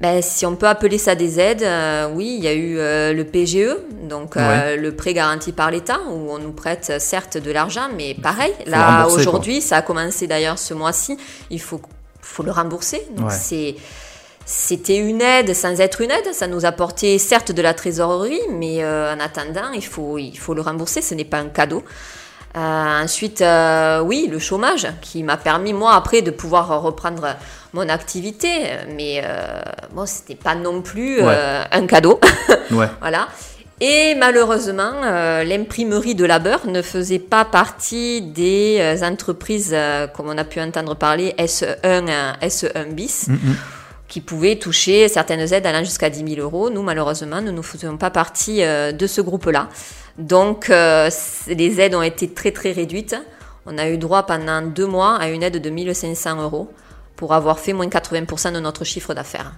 Ben, 0.00 0.22
si 0.22 0.46
on 0.46 0.56
peut 0.56 0.66
appeler 0.66 0.96
ça 0.96 1.14
des 1.14 1.38
aides, 1.38 1.62
euh, 1.62 2.08
oui, 2.14 2.34
il 2.38 2.42
y 2.42 2.48
a 2.48 2.54
eu 2.54 2.78
euh, 2.78 3.12
le 3.12 3.24
PGE, 3.24 3.76
donc 4.08 4.36
euh, 4.36 4.76
le 4.76 4.96
prêt 4.96 5.12
garanti 5.12 5.52
par 5.52 5.70
l'État, 5.70 5.98
où 6.10 6.32
on 6.32 6.38
nous 6.38 6.52
prête 6.52 6.88
euh, 6.90 6.98
certes 6.98 7.36
de 7.36 7.50
l'argent, 7.52 7.88
mais 7.94 8.14
pareil, 8.14 8.54
Faut 8.64 8.70
là 8.70 9.06
aujourd'hui, 9.08 9.60
ça 9.60 9.76
a 9.76 9.82
commencé 9.82 10.26
d'ailleurs 10.26 10.58
ce 10.58 10.72
mois-ci, 10.72 11.18
il 11.50 11.60
faut, 11.60 11.82
faut 12.22 12.42
le 12.42 12.50
rembourser. 12.50 13.06
Donc 13.14 13.28
Ouais. 13.28 13.34
c'est 13.38 13.74
c'était 14.46 14.96
une 14.96 15.20
aide 15.22 15.54
sans 15.54 15.78
être 15.80 16.00
une 16.00 16.10
aide, 16.10 16.32
ça 16.32 16.48
nous 16.48 16.64
apportait 16.64 17.18
certes 17.18 17.52
de 17.52 17.62
la 17.62 17.72
trésorerie, 17.72 18.40
mais 18.50 18.82
euh, 18.82 19.14
en 19.14 19.20
attendant, 19.20 19.70
il 19.74 19.84
faut, 19.84 20.18
il 20.18 20.36
faut 20.36 20.54
le 20.54 20.62
rembourser, 20.62 21.02
ce 21.02 21.14
n'est 21.14 21.24
pas 21.24 21.38
un 21.38 21.48
cadeau. 21.48 21.84
Euh, 22.56 23.02
ensuite, 23.04 23.42
euh, 23.42 24.00
oui, 24.00 24.28
le 24.30 24.38
chômage 24.40 24.88
qui 25.00 25.22
m'a 25.22 25.36
permis, 25.36 25.72
moi, 25.72 25.94
après, 25.94 26.20
de 26.22 26.30
pouvoir 26.32 26.82
reprendre 26.82 27.36
mon 27.72 27.88
activité. 27.88 28.48
Mais 28.96 29.22
euh, 29.24 29.60
bon, 29.92 30.04
c'était 30.06 30.34
pas 30.34 30.54
non 30.56 30.82
plus 30.82 31.18
euh, 31.20 31.62
un 31.70 31.86
cadeau. 31.86 32.18
Ouais. 32.72 32.86
voilà. 33.00 33.26
Et 33.80 34.14
malheureusement, 34.14 34.92
euh, 35.02 35.42
l'imprimerie 35.42 36.14
de 36.14 36.24
labeur 36.24 36.66
ne 36.68 36.82
faisait 36.82 37.18
pas 37.18 37.44
partie 37.44 38.20
des 38.22 38.76
euh, 38.78 39.04
entreprises, 39.04 39.70
euh, 39.72 40.06
comme 40.06 40.28
on 40.28 40.38
a 40.38 40.44
pu 40.44 40.60
entendre 40.60 40.94
parler, 40.94 41.34
SE1, 41.38 41.76
euh, 41.84 42.32
SE1 42.42 42.92
bis, 42.92 43.26
Mhm. 43.28 43.56
qui 44.06 44.20
pouvaient 44.20 44.56
toucher 44.56 45.08
certaines 45.08 45.52
aides 45.52 45.66
allant 45.66 45.82
jusqu'à 45.82 46.10
10 46.10 46.34
000 46.36 46.40
euros. 46.46 46.70
Nous, 46.70 46.82
malheureusement, 46.82 47.40
nous 47.40 47.50
ne 47.52 47.62
faisions 47.62 47.96
pas 47.96 48.10
partie 48.10 48.62
euh, 48.62 48.92
de 48.92 49.06
ce 49.08 49.20
groupe-là. 49.20 49.68
Donc, 50.20 50.70
euh, 50.70 51.10
les 51.48 51.80
aides 51.80 51.94
ont 51.94 52.02
été 52.02 52.28
très, 52.28 52.52
très 52.52 52.72
réduites. 52.72 53.16
On 53.66 53.78
a 53.78 53.88
eu 53.88 53.98
droit 53.98 54.24
pendant 54.24 54.62
deux 54.62 54.86
mois 54.86 55.16
à 55.16 55.28
une 55.28 55.42
aide 55.42 55.60
de 55.60 55.70
1500 55.70 56.42
euros 56.42 56.70
pour 57.16 57.34
avoir 57.34 57.58
fait 57.58 57.72
moins 57.72 57.86
80% 57.88 58.52
de 58.52 58.60
notre 58.60 58.84
chiffre 58.84 59.14
d'affaires. 59.14 59.52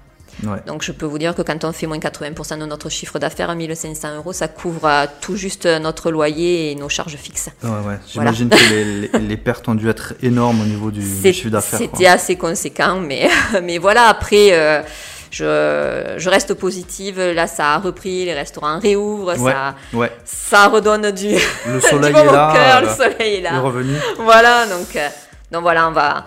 Ouais. 0.44 0.58
Donc 0.66 0.82
je 0.82 0.92
peux 0.92 1.04
vous 1.04 1.18
dire 1.18 1.34
que 1.34 1.42
quand 1.42 1.62
on 1.64 1.72
fait 1.72 1.86
moins 1.86 1.98
80% 1.98 2.58
de 2.58 2.64
notre 2.64 2.88
chiffre 2.88 3.18
d'affaires, 3.18 3.54
1500 3.54 4.16
euros, 4.16 4.32
ça 4.32 4.48
couvre 4.48 4.86
euh, 4.86 5.04
tout 5.20 5.36
juste 5.36 5.66
notre 5.66 6.10
loyer 6.10 6.72
et 6.72 6.74
nos 6.74 6.88
charges 6.88 7.16
fixes. 7.16 7.50
Ouais, 7.62 7.68
ouais. 7.70 7.98
J'imagine 8.08 8.48
que 8.48 8.56
les, 8.70 8.84
les- 9.08 9.18
les 9.18 9.36
pertes 9.36 9.68
ont 9.68 9.74
dû 9.74 9.88
être 9.90 10.14
énormes 10.22 10.62
au 10.62 10.64
niveau 10.64 10.90
du, 10.90 11.02
chiffre 11.32 11.50
d'affaires. 11.50 11.78
C'était 11.78 12.06
assez 12.06 12.36
conséquent, 12.36 12.98
mais, 12.98 13.28
mais 13.62 13.78
voilà, 13.78 14.06
après, 14.08 14.48
euh, 14.52 14.82
je, 15.32 16.14
je 16.18 16.28
reste 16.30 16.54
positive. 16.54 17.20
Là, 17.20 17.46
ça 17.48 17.72
a 17.74 17.78
repris, 17.78 18.24
les 18.24 18.34
restaurants 18.34 18.78
réouvrent, 18.78 19.36
Ouais, 19.38 19.52
ça, 19.52 19.74
ouais. 19.92 20.12
ça 20.24 20.68
redonne 20.68 21.10
du, 21.10 21.30
Le 21.66 21.74
du 21.80 21.80
soleil 21.80 22.12
bon 22.12 22.20
est 22.20 22.32
là, 22.32 22.52
cœur, 22.54 22.76
euh, 22.76 22.80
le 22.82 22.88
soleil 22.88 23.34
est 23.34 23.38
le 23.38 23.44
là. 23.44 23.60
revenu. 23.60 23.94
Voilà, 24.18 24.66
donc, 24.66 24.94
euh, 24.94 25.08
donc 25.50 25.62
voilà, 25.62 25.88
on 25.88 25.92
va, 25.92 26.26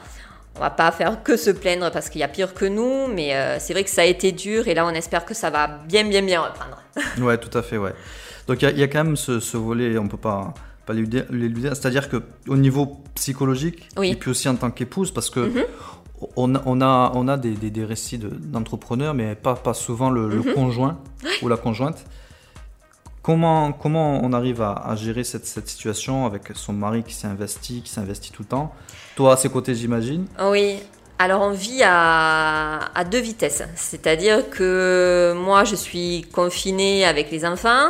on 0.58 0.60
va 0.60 0.70
pas 0.72 0.92
faire 0.92 1.24
que 1.24 1.38
se 1.38 1.52
plaindre 1.52 1.92
parce 1.92 2.10
qu'il 2.10 2.22
y 2.22 2.24
a 2.24 2.28
pire 2.28 2.54
que 2.54 2.66
nous, 2.66 3.08
mais 3.08 3.34
euh, 3.36 3.58
c'est 3.60 3.74
vrai 3.74 3.84
que 3.84 3.90
ça 3.90 4.02
a 4.02 4.06
été 4.06 4.32
dur 4.32 4.68
et 4.68 4.74
là, 4.74 4.86
on 4.86 4.90
espère 4.92 5.24
que 5.24 5.34
ça 5.34 5.50
va 5.50 5.68
bien, 5.68 6.04
bien, 6.06 6.22
bien 6.24 6.42
reprendre. 6.42 6.82
Ouais, 7.20 7.38
tout 7.38 7.56
à 7.58 7.62
fait, 7.62 7.78
ouais. 7.78 7.94
Donc 8.48 8.62
il 8.62 8.66
y 8.66 8.68
a- 8.68 8.72
il 8.72 8.80
y, 8.80 8.84
a 8.84 8.88
quand 8.88 9.04
même 9.04 9.16
ce, 9.18 9.40
ce 9.40 9.58
volet, 9.58 9.98
on 9.98 10.08
peut 10.08 10.18
pas 10.18 10.54
pas 10.86 10.94
l'éluder, 10.94 11.70
c'est-à-dire 11.70 12.10
que 12.10 12.22
au 12.48 12.56
niveau 12.56 13.02
psychologique 13.16 13.90
Oui. 13.98 14.12
et 14.12 14.16
puis 14.16 14.30
aussi 14.30 14.48
en 14.48 14.56
tant 14.56 14.70
qu'épouse, 14.70 15.10
parce 15.12 15.32
que 15.32 15.40
Mhm. 15.40 15.64
On, 16.36 16.56
a, 16.56 16.62
on 16.66 16.82
a, 16.82 17.12
on 17.16 17.28
a 17.28 17.38
des, 17.38 17.52
des, 17.52 17.70
des 17.70 17.86
récits 17.86 18.18
de- 18.18 18.30
d'entrepreneurs, 18.30 19.14
mais 19.14 19.36
pas, 19.36 19.56
pas 19.56 19.74
souvent 19.74 20.10
le, 20.10 20.30
le 20.30 20.38
Mhm. 20.38 20.54
conjoint 20.54 20.98
ou 21.42 21.48
la 21.48 21.58
conjointe. 21.58 22.06
Comment, 23.22 23.72
comment 23.72 24.24
on 24.24 24.34
arrive 24.34 24.62
à, 24.62 24.74
à 24.74 24.96
gérer 24.96 25.24
cette, 25.24 25.48
cette 25.48 25.68
situation 25.68 26.28
avec 26.28 26.44
son 26.54 26.74
mari 26.74 27.02
qui 27.04 27.14
s'est 27.14 27.26
investi, 27.28 27.82
qui 27.82 27.90
s'investit 27.90 28.32
tout 28.32 28.44
le 28.44 28.48
temps? 28.50 28.72
Toi, 29.16 29.34
à 29.34 29.38
ses 29.38 29.50
côtés, 29.50 29.74
j'imagine 29.74 30.28
Oui. 30.52 30.78
Alors 31.18 31.42
on 31.42 31.52
vit 31.52 31.82
à, 31.84 32.92
à 32.94 33.04
deux 33.06 33.22
vitesses. 33.22 33.64
C'est-à-dire 33.76 34.50
que 34.50 35.34
moi 35.44 35.64
je 35.64 35.76
suis 35.76 36.26
confinée 36.34 37.06
avec 37.06 37.32
les 37.32 37.46
enfants, 37.46 37.88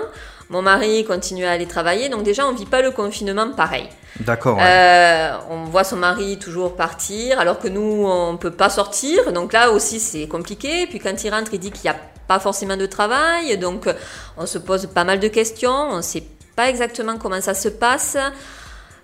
mon 0.50 0.62
mari 0.62 1.06
continue 1.06 1.46
à 1.46 1.52
aller 1.52 1.66
travailler, 1.66 2.10
donc 2.10 2.24
déjà 2.24 2.46
on 2.48 2.54
vit 2.54 2.66
pas 2.66 2.82
le 2.82 2.92
confinement 2.92 3.52
pareil. 3.52 3.88
D'accord. 4.20 4.58
ouais. 4.58 4.64
Euh, 4.64 5.32
on 5.50 5.66
voit 5.66 5.84
son 5.84 5.98
mari 5.98 6.38
toujours 6.40 6.75
partir, 6.75 7.40
alors 7.40 7.60
que 7.60 7.68
nous, 7.68 8.06
on 8.08 8.38
peut 8.38 8.52
pas 8.52 8.70
sortir. 8.70 9.34
Donc 9.34 9.52
là 9.54 9.72
aussi, 9.72 10.00
c'est 10.00 10.28
compliqué. 10.28 10.88
Puis 10.88 11.00
quand 11.00 11.22
il 11.24 11.30
rentre, 11.32 11.54
il 11.54 11.60
dit 11.60 11.72
qu'il 11.72 11.90
n'y 11.90 11.96
a 11.96 12.00
pas 12.28 12.40
forcément 12.40 12.78
de 12.78 12.86
travail. 12.86 13.58
Donc, 13.58 13.90
on 14.38 14.46
se 14.46 14.58
pose 14.58 14.86
pas 14.88 15.04
mal 15.04 15.20
de 15.20 15.28
questions. 15.28 15.90
On 15.92 16.02
sait 16.02 16.24
pas 16.56 16.70
exactement 16.70 17.18
comment 17.18 17.42
ça 17.42 17.54
se 17.54 17.68
passe. 17.68 18.16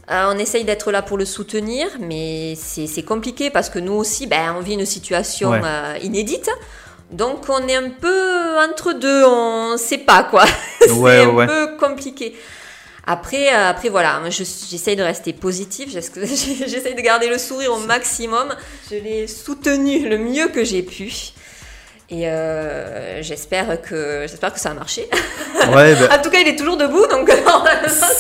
Euh, 0.09 0.31
on 0.33 0.37
essaye 0.37 0.63
d'être 0.63 0.91
là 0.91 1.01
pour 1.01 1.17
le 1.17 1.25
soutenir, 1.25 1.87
mais 1.99 2.55
c'est 2.55 3.03
compliqué 3.03 3.49
parce 3.49 3.69
que 3.69 3.79
nous 3.79 3.93
aussi, 3.93 4.27
ben, 4.27 4.55
on 4.57 4.61
vit 4.61 4.73
une 4.73 4.85
situation 4.85 5.51
Ouais. 5.51 5.61
euh, 5.63 5.97
inédite. 6.01 6.49
Donc 7.11 7.43
on 7.49 7.67
est 7.67 7.75
un 7.75 7.89
peu 7.89 8.57
entre 8.59 8.93
deux, 8.93 9.23
on 9.25 9.77
sait 9.77 9.97
pas 9.97 10.23
quoi. 10.23 10.45
c'est 10.81 10.91
Ouais, 10.91 11.23
un 11.23 11.29
ouais. 11.29 11.47
peu 11.47 11.77
compliqué. 11.77 12.35
Après, 13.05 13.53
euh, 13.53 13.69
après 13.69 13.89
voilà, 13.89 14.21
je- 14.29 14.43
j'essaye 14.69 14.95
de 14.95 15.03
rester 15.03 15.33
positif, 15.33 15.89
j'ess- 15.91 16.11
j'essaye 16.67 16.95
de 16.95 17.01
garder 17.01 17.27
le 17.27 17.37
sourire 17.37 17.73
au 17.73 17.79
maximum. 17.79 18.55
Je 18.89 18.95
l'ai 18.95 19.27
soutenu 19.27 20.07
le 20.07 20.17
mieux 20.17 20.47
que 20.49 20.63
j'ai 20.63 20.83
pu. 20.83 21.11
Et 22.13 22.27
euh, 22.27 23.21
j'espère 23.23 23.81
que 23.81 24.25
j'espère 24.27 24.53
que 24.53 24.59
ça 24.59 24.71
a 24.71 24.73
marché. 24.73 25.07
Ouais, 25.73 25.95
ben, 25.99 26.09
en 26.11 26.21
tout 26.21 26.29
cas, 26.29 26.39
il 26.39 26.47
est 26.49 26.57
toujours 26.57 26.75
debout, 26.75 27.07
donc 27.07 27.31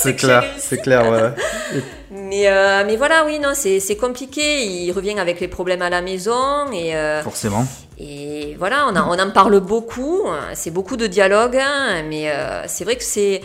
c'est 0.01 0.15
clair, 0.15 0.45
c'est 0.57 0.81
clair, 0.81 1.09
ouais. 1.11 1.81
Mais, 2.09 2.47
euh, 2.47 2.83
mais 2.85 2.95
voilà, 2.95 3.25
oui, 3.25 3.37
non, 3.39 3.49
c'est 3.53 3.81
c'est 3.81 3.97
compliqué. 3.97 4.63
Il 4.63 4.91
revient 4.93 5.19
avec 5.19 5.41
les 5.41 5.49
problèmes 5.49 5.81
à 5.81 5.89
la 5.89 6.01
maison 6.01 6.71
et, 6.71 6.95
euh, 6.95 7.21
Forcément. 7.21 7.65
Et 8.03 8.55
voilà, 8.57 8.87
on, 8.89 8.95
a- 8.95 9.03
on 9.03 9.19
en 9.19 9.31
parle 9.31 9.59
beaucoup. 9.59 10.21
C'est 10.53 10.71
beaucoup 10.71 10.97
de 10.97 11.07
dialogue, 11.07 11.57
hein, 11.57 12.03
mais 12.09 12.31
euh, 12.31 12.63
c'est 12.67 12.83
vrai 12.83 12.95
que 12.95 13.03
c'est 13.03 13.41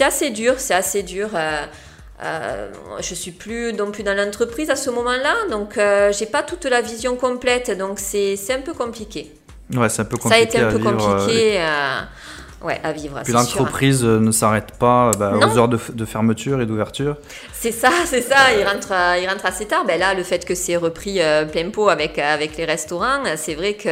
assez 0.00 0.30
dur, 0.30 0.54
c'est 0.58 0.74
assez 0.74 1.02
dur. 1.02 1.28
euh, 1.34 1.64
euh, 2.24 2.68
je 3.00 3.14
suis 3.14 3.30
plus 3.30 3.72
non 3.74 3.92
plus 3.92 4.02
dans 4.02 4.14
l'entreprise 4.16 4.70
à 4.70 4.76
ce 4.76 4.90
moment-là, 4.90 5.34
donc 5.50 5.78
euh, 5.78 6.12
j'ai 6.12 6.26
pas 6.26 6.42
toute 6.42 6.64
la 6.64 6.80
vision 6.80 7.14
complète, 7.16 7.70
donc 7.78 8.00
c'est 8.00 8.36
un 8.50 8.60
peu 8.60 8.72
compliqué. 8.74 9.32
Ouais, 9.76 9.88
c'est 9.88 10.02
un 10.02 10.04
peu 10.06 10.16
Ça 10.16 10.34
a 10.34 10.38
compliqué. 10.40 10.42
été 10.44 10.58
un 10.58 10.70
peu 10.72 10.78
vivre, 10.78 10.90
euh, 10.90 11.18
compliqué, 11.18 11.60
ouais, 12.62 12.80
à 12.84 12.92
vivre. 12.92 13.20
Puis 13.24 13.32
l'entreprise 13.32 14.04
euh, 14.04 14.18
ne 14.20 14.30
s'arrête 14.30 14.72
pas 14.78 15.10
bah, 15.18 15.32
Non. 15.32 15.46
aux 15.52 15.58
heures 15.58 15.68
de, 15.68 16.04
fermeture 16.04 16.60
et 16.60 16.66
d'ouverture. 16.66 17.16
C'est 17.52 17.72
ça, 17.72 17.90
c'est 18.06 18.22
ça. 18.22 18.36
Il 18.58 18.66
rentre, 18.66 18.92
euh, 18.92 19.18
il 19.22 19.28
rentre 19.28 19.46
assez 19.46 19.66
tard. 19.66 19.84
Ben 19.86 19.98
là, 19.98 20.14
le 20.14 20.22
fait 20.22 20.44
que 20.44 20.54
c'est 20.54 20.76
repris 20.76 21.20
euh, 21.20 21.44
plein 21.44 21.70
pot 21.70 21.88
avec, 21.88 22.18
avec 22.18 22.56
les 22.56 22.64
restaurants, 22.64 23.24
euh, 23.26 23.34
c'est 23.36 23.54
vrai 23.54 23.74
que 23.74 23.90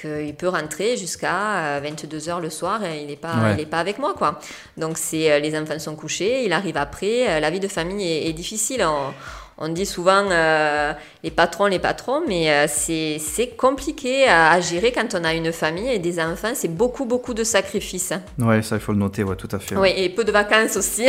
qu'il 0.00 0.34
peut 0.34 0.48
rentrer 0.48 0.96
jusqu'à 0.96 1.78
22h 1.82 2.40
le 2.40 2.48
soir 2.48 2.82
et 2.82 3.02
il 3.02 3.08
n'est 3.08 3.16
pas, 3.16 3.34
Ouais. 3.34 3.54
il 3.58 3.60
est 3.60 3.66
pas 3.66 3.80
avec 3.80 3.98
moi. 3.98 4.14
quoi. 4.16 4.40
Donc, 4.78 4.96
c'est 4.96 5.30
euh, 5.30 5.38
les 5.40 5.54
enfants 5.58 5.78
sont 5.78 5.94
couchés, 5.94 6.44
il 6.46 6.54
arrive 6.54 6.78
après. 6.78 7.26
euh, 7.28 7.38
La 7.38 7.50
vie 7.50 7.60
de 7.60 7.68
famille 7.68 8.10
est, 8.10 8.26
est 8.28 8.32
difficile. 8.32 8.82
On, 8.82 9.12
on 9.62 9.68
dit 9.68 9.84
souvent 9.86 10.24
euh, 10.30 10.92
les 11.22 11.30
patrons, 11.30 11.66
les 11.66 11.78
patrons, 11.78 12.22
mais 12.26 12.50
euh, 12.50 12.66
c'est 12.68 13.56
compliqué 13.56 14.26
à, 14.26 14.52
à 14.52 14.60
gérer 14.60 14.90
quand 14.90 15.14
on 15.14 15.22
a 15.22 15.34
une 15.34 15.52
famille 15.52 15.90
et 15.90 15.98
des 15.98 16.18
enfants. 16.18 16.52
C'est 16.54 16.74
beaucoup, 16.74 17.04
beaucoup 17.04 17.34
de 17.34 17.44
sacrifices. 17.44 18.12
Ouais, 18.38 18.62
ça, 18.62 18.76
il 18.76 18.80
faut 18.80 18.92
le 18.92 18.98
noter, 18.98 19.22
ouais, 19.22 19.36
tout 19.36 19.48
à 19.52 19.58
fait. 19.58 19.76
Oui, 19.76 19.92
et 19.96 20.08
peu 20.08 20.24
de 20.24 20.32
vacances 20.32 20.76
aussi. 20.76 21.04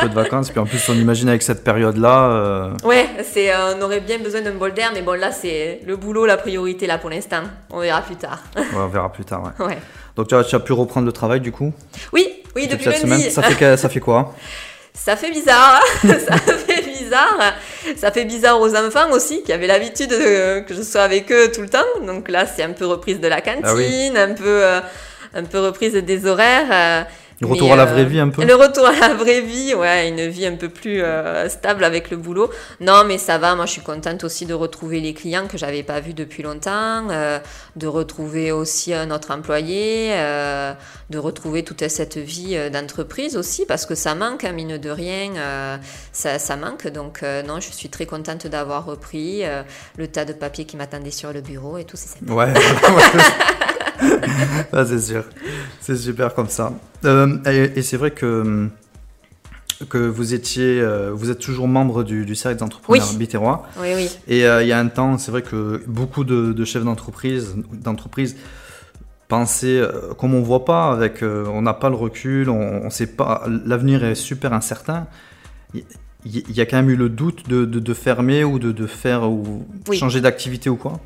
Peu 0.00 0.08
de 0.08 0.14
vacances. 0.14 0.50
Puis 0.50 0.58
en 0.58 0.64
plus, 0.66 0.86
on 0.88 0.94
imagine 0.94 1.28
avec 1.28 1.42
cette 1.42 1.62
période-là. 1.62 2.30
euh, 2.30 2.70
Ouais, 2.84 3.06
c'est, 3.22 3.52
euh, 3.54 3.74
on 3.78 3.82
aurait 3.82 4.00
bien 4.00 4.18
besoin 4.18 4.40
d'un 4.40 4.52
bol 4.54 4.74
d'air, 4.74 4.90
mais 4.92 5.02
bon, 5.02 5.18
là, 5.18 5.30
c'est 5.32 5.80
le 5.86 5.96
boulot, 5.96 6.26
la 6.26 6.36
priorité, 6.36 6.86
là, 6.86 6.98
pour 6.98 7.10
l'instant. 7.10 7.42
On 7.70 7.78
verra 7.80 8.02
plus 8.02 8.16
tard. 8.16 8.42
ouais, 8.56 8.62
on 8.74 8.88
verra 8.88 9.12
plus 9.12 9.24
tard. 9.24 9.44
ouais. 9.44 9.66
Ouais. 9.66 9.78
Donc, 10.16 10.26
tu 10.26 10.34
as, 10.34 10.42
tu 10.42 10.56
as 10.56 10.60
pu 10.60 10.72
reprendre 10.72 11.06
le 11.06 11.12
travail 11.12 11.40
du 11.40 11.52
coup? 11.52 11.72
Oui, 12.12 12.26
oui, 12.56 12.66
depuis 12.66 12.84
cette 12.84 13.04
lundi. 13.04 13.22
semaine? 13.22 13.30
Ça 13.30 13.42
fait, 13.42 13.76
ça 13.76 13.88
fait 13.88 14.00
quoi? 14.00 14.34
Ça 14.94 15.14
fait 15.14 15.30
bizarre, 15.30 15.80
ça 16.02 16.36
fait 16.36 16.82
bizarre. 17.08 17.54
Ça 17.96 18.10
fait 18.10 18.24
bizarre 18.24 18.60
aux 18.60 18.74
enfants 18.76 19.10
aussi, 19.12 19.42
qui 19.42 19.52
avaient 19.52 19.66
l'habitude 19.66 20.12
euh, 20.12 20.60
que 20.60 20.74
je 20.74 20.82
sois 20.82 21.02
avec 21.02 21.30
eux 21.32 21.50
tout 21.52 21.62
le 21.62 21.68
temps. 21.68 21.78
Donc 22.06 22.28
là, 22.28 22.46
c'est 22.46 22.62
un 22.62 22.72
peu 22.72 22.86
reprise 22.86 23.20
de 23.20 23.28
la 23.28 23.40
cantine, 23.40 23.62
Ah 23.64 23.74
oui. 23.74 24.10
un 24.16 24.34
peu, 24.34 24.44
euh, 24.64 24.80
un 25.34 25.44
peu 25.44 25.58
reprise 25.60 25.94
des 25.94 26.26
horaires. 26.26 27.06
Le 27.40 27.46
retour 27.46 27.68
mais, 27.68 27.74
à 27.74 27.76
la 27.76 27.82
euh, 27.84 27.86
vraie 27.86 28.04
vie 28.04 28.18
un 28.18 28.30
peu 28.30 28.44
Le 28.44 28.54
retour 28.54 28.84
à 28.84 28.92
la 28.92 29.14
vraie 29.14 29.40
vie, 29.40 29.72
ouais, 29.72 30.08
une 30.08 30.26
vie 30.26 30.44
un 30.44 30.56
peu 30.56 30.68
plus 30.68 31.02
euh, 31.02 31.48
stable 31.48 31.84
avec 31.84 32.10
le 32.10 32.16
boulot. 32.16 32.50
Non, 32.80 33.04
mais 33.06 33.16
ça 33.16 33.38
va, 33.38 33.54
moi 33.54 33.64
je 33.66 33.72
suis 33.72 33.80
contente 33.80 34.24
aussi 34.24 34.44
de 34.44 34.54
retrouver 34.54 35.00
les 35.00 35.14
clients 35.14 35.46
que 35.46 35.56
j'avais 35.56 35.84
pas 35.84 36.00
vus 36.00 36.14
depuis 36.14 36.42
longtemps, 36.42 37.08
euh, 37.10 37.38
de 37.76 37.86
retrouver 37.86 38.50
aussi 38.50 38.92
un 38.92 39.12
autre 39.12 39.30
employé, 39.30 40.12
de 41.10 41.18
retrouver 41.18 41.62
toute 41.62 41.86
cette 41.88 42.18
vie 42.18 42.58
d'entreprise 42.70 43.36
aussi, 43.36 43.66
parce 43.66 43.86
que 43.86 43.94
ça 43.94 44.16
manque, 44.16 44.44
hein, 44.44 44.52
mine 44.52 44.78
de 44.78 44.90
rien, 44.90 45.78
ça, 46.12 46.40
ça 46.40 46.56
manque. 46.56 46.88
Donc 46.88 47.22
non, 47.46 47.60
je 47.60 47.70
suis 47.70 47.88
très 47.88 48.06
contente 48.06 48.48
d'avoir 48.48 48.84
repris 48.84 49.42
le 49.96 50.08
tas 50.08 50.24
de 50.24 50.32
papiers 50.32 50.64
qui 50.64 50.76
m'attendaient 50.76 51.10
sur 51.10 51.32
le 51.32 51.40
bureau 51.40 51.78
et 51.78 51.84
tout, 51.84 51.96
c'est 51.96 52.18
sympa. 52.18 52.32
Ouais, 52.32 52.52
Ah, 54.72 54.84
c'est 54.84 55.00
sûr. 55.00 55.24
C'est 55.88 55.96
super 55.96 56.34
comme 56.34 56.48
ça. 56.50 56.72
Euh, 57.06 57.38
et 57.46 57.78
et 57.78 57.82
c'est 57.82 57.96
vrai 57.96 58.10
que, 58.10 58.68
que 59.88 59.96
vous 59.96 60.34
étiez, 60.34 60.80
euh, 60.82 61.12
vous 61.14 61.30
êtes 61.30 61.38
toujours 61.38 61.66
membre 61.66 62.02
du, 62.04 62.26
du 62.26 62.34
cercle 62.34 62.58
d'entrepreneurs 62.58 63.08
Oui. 63.12 63.16
bitérois. 63.16 63.66
Oui, 63.80 63.88
oui. 63.96 64.10
Et 64.26 64.46
euh, 64.46 64.62
il 64.62 64.68
y 64.68 64.72
a 64.72 64.78
un 64.78 64.88
temps, 64.88 65.16
c'est 65.16 65.30
vrai 65.30 65.40
que 65.40 65.82
beaucoup 65.86 66.24
de, 66.24 66.52
de 66.52 66.64
chefs 66.66 66.84
d'entreprise, 66.84 67.54
d'entreprise 67.72 68.36
pensaient, 69.28 69.78
euh, 69.80 70.12
comme 70.18 70.34
on 70.34 70.42
voit 70.42 70.66
pas, 70.66 70.92
avec, 70.92 71.22
on 71.22 71.62
n'a 71.62 71.72
pas 71.72 71.88
le 71.88 71.96
recul, 71.96 72.50
on, 72.50 72.82
on 72.84 72.90
sait 72.90 73.06
pas, 73.06 73.44
l'avenir 73.64 74.04
est 74.04 74.14
super 74.14 74.52
incertain. 74.52 75.06
Il 75.74 76.54
y 76.54 76.60
a 76.60 76.66
quand 76.66 76.76
même 76.76 76.90
eu 76.90 76.96
le 76.96 77.08
doute 77.08 77.48
de, 77.48 77.64
de, 77.64 77.78
de 77.80 77.94
fermer 77.94 78.44
ou 78.44 78.58
de, 78.58 78.72
de 78.72 78.86
faire 78.86 79.30
ou 79.30 79.64
Oui. 79.88 79.96
changer 79.96 80.20
d'activité 80.20 80.68
ou 80.68 80.76
quoi? 80.76 81.00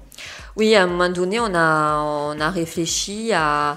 Oui, 0.56 0.74
à 0.74 0.82
un 0.82 0.86
moment 0.88 1.08
donné, 1.08 1.38
on 1.38 1.54
a, 1.54 2.00
on 2.34 2.40
a 2.40 2.50
réfléchi 2.50 3.32
à 3.32 3.76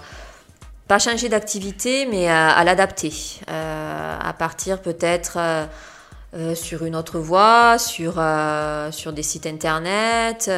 pas 0.87 0.99
changer 0.99 1.29
d'activité, 1.29 2.05
mais 2.05 2.27
à, 2.27 2.63
l'adapter, 2.63 3.11
euh, 3.49 4.17
à 4.19 4.33
partir 4.33 4.81
peut-être 4.81 5.37
euh, 5.37 5.65
euh, 6.35 6.55
sur 6.55 6.85
une 6.85 6.95
autre 6.95 7.17
voie, 7.17 7.77
sur, 7.79 8.21
sur 8.91 9.13
des 9.13 9.23
sites 9.23 9.47
internet, 9.47 10.49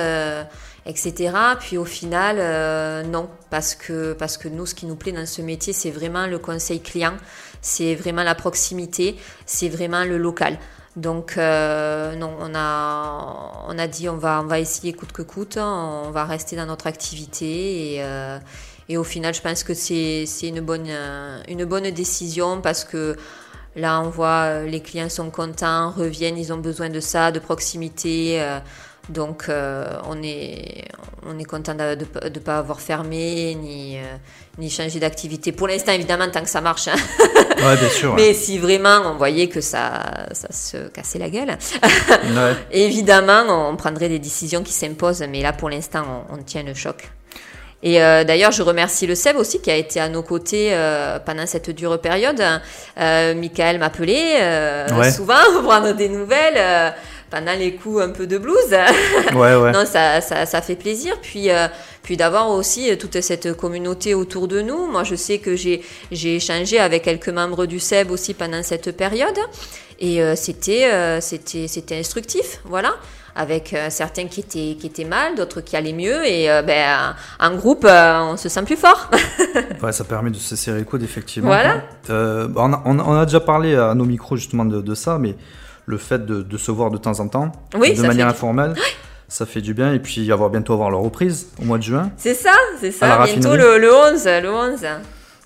etc. 0.86 1.34
Puis 1.60 1.78
au 1.78 1.86
final, 1.86 3.06
non, 3.08 3.30
parce 3.50 3.76
que, 3.76 4.14
parce 4.14 4.38
que 4.38 4.50
nous, 4.50 4.66
ce 4.66 4.76
qui 4.76 4.86
nous 4.86 4.96
plaît 4.96 5.14
dans 5.14 5.26
ce 5.26 5.42
métier, 5.42 5.72
c'est 5.72 5.92
vraiment 5.92 6.28
le 6.28 6.40
conseil 6.40 6.82
client, 6.82 7.14
c'est 7.62 7.96
vraiment 7.96 8.24
la 8.24 8.36
proximité, 8.36 9.18
c'est 9.46 9.70
vraiment 9.70 10.04
le 10.04 10.18
local. 10.18 10.58
Donc 10.98 11.38
non, 11.38 12.34
on 12.42 12.54
a, 12.54 13.66
on 13.70 13.80
a 13.80 13.88
dit 13.88 14.10
on 14.10 14.18
va, 14.18 14.42
on 14.42 14.48
va 14.48 14.60
essayer 14.60 14.92
coûte 14.92 15.14
que 15.14 15.22
coûte, 15.22 15.58
on 15.58 16.10
va 16.12 16.26
rester 16.26 16.58
dans 16.58 16.66
notre 16.66 16.88
activité 16.88 17.96
et, 17.96 18.04
et 18.90 18.98
au 18.98 19.04
final 19.04 19.34
je 19.34 19.42
pense 19.42 19.64
que 19.64 19.74
c'est 19.74 20.26
c'est 20.26 20.48
une 20.48 20.62
bonne, 20.62 20.86
euh, 20.88 21.40
une 21.48 21.66
bonne 21.66 21.90
décision 21.92 22.62
parce 22.62 22.84
que 22.84 23.16
là 23.76 24.02
on 24.02 24.10
voit 24.10 24.46
euh, 24.46 24.66
les 24.66 24.82
clients 24.82 25.10
sont 25.10 25.30
contents, 25.30 25.92
reviennent, 25.92 26.38
ils 26.38 26.52
ont 26.54 26.58
besoin 26.58 26.90
de 26.90 27.00
ça, 27.00 27.32
de 27.32 27.40
proximité. 27.40 28.42
euh, 28.42 28.60
donc 29.10 29.46
on 29.50 30.22
est, 30.22 30.84
on 31.26 31.40
est 31.40 31.46
content 31.46 31.74
de 31.76 31.96
ne 32.26 32.40
pas 32.40 32.58
avoir 32.58 32.82
fermé 32.82 33.56
ni, 33.56 33.96
ni 34.58 34.70
changé 34.70 35.00
d'activité. 35.00 35.54
Pour 35.54 35.70
l'instant 35.70 35.94
évidemment 35.94 36.30
tant 36.30 36.42
que 36.42 36.50
ça 36.50 36.60
marche. 36.60 36.90
hein. 36.90 36.96
Ouais, 37.64 37.78
bien 37.78 37.88
sûr. 37.90 38.14
Mais 38.16 38.34
si 38.34 38.58
vraiment 38.60 39.00
on 39.06 39.16
voyait 39.16 39.48
que 39.48 39.62
ça, 39.62 40.28
ça 40.34 40.52
se 40.52 40.90
cassait 40.90 41.20
la 41.20 41.30
gueule, 41.30 41.58
Ouais. 42.36 42.54
évidemment, 42.72 43.46
on 43.70 43.78
prendrait 43.78 44.10
des 44.10 44.20
décisions 44.20 44.62
qui 44.62 44.74
s'imposent. 44.74 45.24
Mais 45.30 45.42
là, 45.42 45.54
pour 45.54 45.70
l'instant, 45.70 46.04
on, 46.30 46.36
on 46.36 46.44
tient 46.44 46.64
le 46.64 46.74
choc. 46.74 47.10
Et 47.88 48.02
euh, 48.02 48.24
d'ailleurs, 48.26 48.52
je 48.52 48.64
remercie 48.64 49.08
le 49.08 49.16
SEB 49.16 49.38
aussi 49.38 49.62
qui 49.62 49.72
a 49.72 49.76
été 49.78 50.00
à 50.00 50.10
nos 50.10 50.24
côtés 50.24 50.70
euh, 50.72 51.20
pendant 51.20 51.46
cette 51.46 51.70
dure 51.70 52.00
période. 52.02 52.42
Euh, 53.00 53.34
Michael 53.34 53.80
m'appelait 53.80 54.88
Ouais. 54.98 55.12
souvent 55.12 55.36
pour 55.54 55.64
prendre 55.64 55.94
des 55.94 56.10
nouvelles 56.10 56.94
pendant 57.30 57.54
les 57.54 57.76
coups 57.76 58.02
un 58.02 58.10
peu 58.10 58.28
de 58.28 58.38
blues. 58.38 58.56
Ouais, 59.34 59.56
ouais. 59.56 59.72
Non, 59.72 59.86
ça, 59.86 60.22
ça, 60.22 60.46
ça 60.46 60.62
fait 60.62 60.76
plaisir. 60.76 61.16
Puis, 61.22 61.50
euh, 61.50 61.68
puis 62.04 62.18
d'avoir 62.18 62.50
aussi 62.50 62.98
toute 62.98 63.20
cette 63.22 63.54
communauté 63.56 64.14
autour 64.14 64.48
de 64.48 64.62
nous. 64.62 64.88
Moi, 64.88 65.04
je 65.04 65.16
sais 65.16 65.38
que 65.40 65.56
j'ai, 65.56 65.82
j'ai 66.12 66.38
échangé 66.38 66.80
avec 66.80 67.04
quelques 67.04 67.30
membres 67.30 67.66
du 67.66 67.80
SEB 67.80 68.12
aussi 68.12 68.34
pendant 68.34 68.64
cette 68.64 68.96
période. 68.96 69.38
Et 70.00 70.22
euh, 70.22 70.36
c'était, 70.36 70.90
euh, 70.92 71.22
c'était, 71.22 71.68
c'était 71.68 71.98
instructif, 71.98 72.60
voilà. 72.66 72.96
Avec 73.38 73.74
euh, 73.74 73.88
certains 73.90 74.26
qui 74.28 74.40
étaient, 74.42 74.76
qui 74.80 74.88
étaient 74.88 75.06
mal, 75.06 75.36
d'autres 75.36 75.62
qui 75.62 75.76
allaient 75.78 75.94
mieux. 75.94 76.26
Et 76.26 76.50
euh, 76.52 76.62
ben, 76.64 77.16
en 77.40 77.56
groupe, 77.56 77.86
euh, 77.86 78.20
on 78.32 78.36
se 78.38 78.50
sent 78.50 78.64
plus 78.64 78.76
fort. 78.78 79.10
Ouais, 79.82 79.92
ça 79.92 80.04
permet 80.04 80.32
de 80.32 80.36
se 80.36 80.56
serrer 80.56 80.80
les 80.80 80.86
coudes, 80.86 81.04
effectivement. 81.04 81.50
Voilà. 81.50 81.82
On, 82.10 82.74
a, 82.74 82.82
on 82.86 83.24
déjà 83.24 83.40
parlé 83.40 83.76
à 83.76 83.94
nos 83.94 84.06
micros 84.06 84.36
justement 84.36 84.66
de, 84.66 84.82
de 84.82 84.96
ça, 84.96 85.18
mais 85.20 85.36
le 85.86 85.98
fait 85.98 86.26
de, 86.26 86.42
de 86.42 86.58
se 86.58 86.72
voir 86.72 86.90
de 86.92 86.98
temps 86.98 87.20
en 87.20 87.28
temps, 87.28 87.52
Oui, 87.78 87.94
de 87.94 88.02
manière 88.02 88.26
du- 88.28 88.32
informelle, 88.34 88.74
ça 89.28 89.46
fait 89.46 89.62
du 89.62 89.74
bien. 89.76 89.94
Et 89.94 90.00
puis, 90.00 90.32
avoir 90.32 90.50
bientôt 90.50 90.74
avoir 90.74 90.90
la 90.90 90.98
reprise 90.98 91.48
au 91.62 91.66
mois 91.66 91.78
de 91.78 91.84
juin. 91.84 92.10
c'est 92.18 92.34
ça, 92.34 92.54
c'est 92.80 92.92
ça. 92.92 93.24
Bientôt 93.24 93.56
le, 93.56 93.78
le 93.78 93.94
11, 93.94 94.26
le 94.26 94.52
11. 94.52 94.86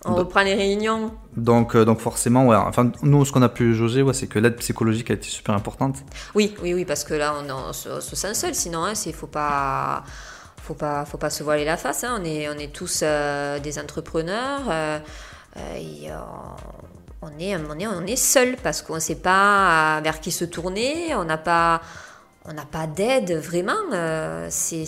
On 0.05 0.09
Donc- 0.11 0.19
reprend 0.19 0.41
les 0.41 0.55
réunions. 0.55 1.11
Donc, 1.37 1.75
euh, 1.75 1.85
donc 1.85 1.99
forcément, 1.99 2.47
ouais. 2.47 2.55
Enfin, 2.55 2.91
nous, 3.03 3.23
ce 3.23 3.31
qu'on 3.31 3.41
a 3.43 3.49
pu 3.49 3.73
jauger, 3.75 4.01
ouais, 4.01 4.13
c'est 4.13 4.27
que 4.27 4.39
l'aide 4.39 4.55
psychologique 4.57 5.11
a 5.11 5.13
été 5.13 5.27
super 5.27 5.53
importante. 5.53 5.97
Oui, 6.35 6.55
oui, 6.63 6.73
oui, 6.73 6.85
parce 6.85 7.03
que 7.03 7.13
là, 7.13 7.35
on, 7.39 7.49
on 7.69 7.71
se, 7.73 7.87
on 7.89 8.01
se 8.01 8.15
sent 8.15 8.33
seul. 8.33 8.55
Sinon, 8.55 8.83
hein, 8.83 8.95
c'est 8.95 9.11
faut 9.13 9.27
pas, 9.27 10.03
faut 10.63 10.73
pas, 10.73 11.05
faut 11.05 11.17
pas 11.19 11.29
se 11.29 11.43
voiler 11.43 11.65
la 11.65 11.77
face. 11.77 12.03
hein. 12.03 12.17
On 12.19 12.25
est, 12.25 12.49
on 12.49 12.53
est 12.57 12.73
tous 12.73 13.01
euh, 13.03 13.59
des 13.59 13.77
entrepreneurs. 13.79 14.61
euh, 14.69 14.97
et, 15.77 16.07
on 17.21 17.39
est, 17.39 17.55
on 17.55 17.77
est, 17.79 17.85
on 17.87 18.05
est 18.07 18.15
seul 18.15 18.55
parce 18.63 18.81
qu'on 18.81 18.95
ne 18.95 18.99
sait 18.99 19.15
pas 19.15 20.01
vers 20.01 20.19
qui 20.19 20.31
se 20.31 20.45
tourner. 20.45 21.13
On 21.15 21.23
n'a 21.25 21.37
pas, 21.37 21.81
on 22.45 22.53
n'a 22.53 22.65
pas 22.65 22.87
d'aide 22.87 23.33
vraiment. 23.37 23.73
euh, 23.93 24.47
c'est, 24.49 24.85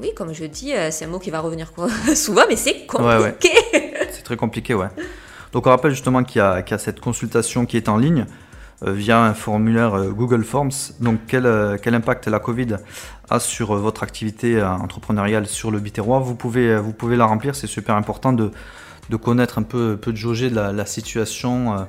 oui, 0.00 0.12
comme 0.16 0.32
je 0.32 0.44
dis, 0.44 0.72
euh, 0.74 0.90
c'est 0.92 1.06
un 1.06 1.08
mot 1.08 1.18
qui 1.18 1.30
va 1.30 1.40
revenir 1.40 1.72
souvent, 2.14 2.42
mais 2.48 2.54
c'est 2.56 2.86
compliqué. 2.86 3.50
Très 4.26 4.36
compliqué, 4.36 4.74
ouais. 4.74 4.88
Donc, 5.52 5.66
on 5.66 5.70
rappelle 5.70 5.92
justement 5.92 6.22
qu'il 6.24 6.42
y, 6.42 6.62
qu'il 6.64 6.72
y 6.72 6.74
a 6.74 6.78
cette 6.78 7.00
consultation 7.00 7.64
qui 7.64 7.76
est 7.76 7.88
en 7.88 7.96
ligne 7.96 8.26
euh, 8.82 8.92
via 8.92 9.22
un 9.22 9.32
formulaire 9.32 9.94
euh, 9.94 10.10
Google 10.10 10.44
Forms. 10.44 10.76
Donc, 11.00 11.20
quel, 11.28 11.46
euh, 11.46 11.78
quel 11.80 11.94
impact 11.94 12.26
la 12.26 12.40
Covid 12.40 12.76
a 13.30 13.38
sur 13.38 13.74
votre 13.76 14.02
activité 14.02 14.62
entrepreneuriale 14.62 15.46
sur 15.46 15.70
le 15.70 15.78
Biterrois? 15.78 16.18
Vous 16.18 16.34
pouvez, 16.34 16.76
vous 16.76 16.92
pouvez 16.92 17.16
la 17.16 17.24
remplir, 17.24 17.54
c'est 17.54 17.68
super 17.68 17.94
important 17.94 18.32
de, 18.32 18.50
de 19.08 19.16
connaître 19.16 19.58
un 19.58 19.62
peu, 19.62 19.96
peu 19.96 20.12
de 20.12 20.16
jauger 20.18 20.50
la, 20.50 20.72
la 20.72 20.86
situation 20.86 21.86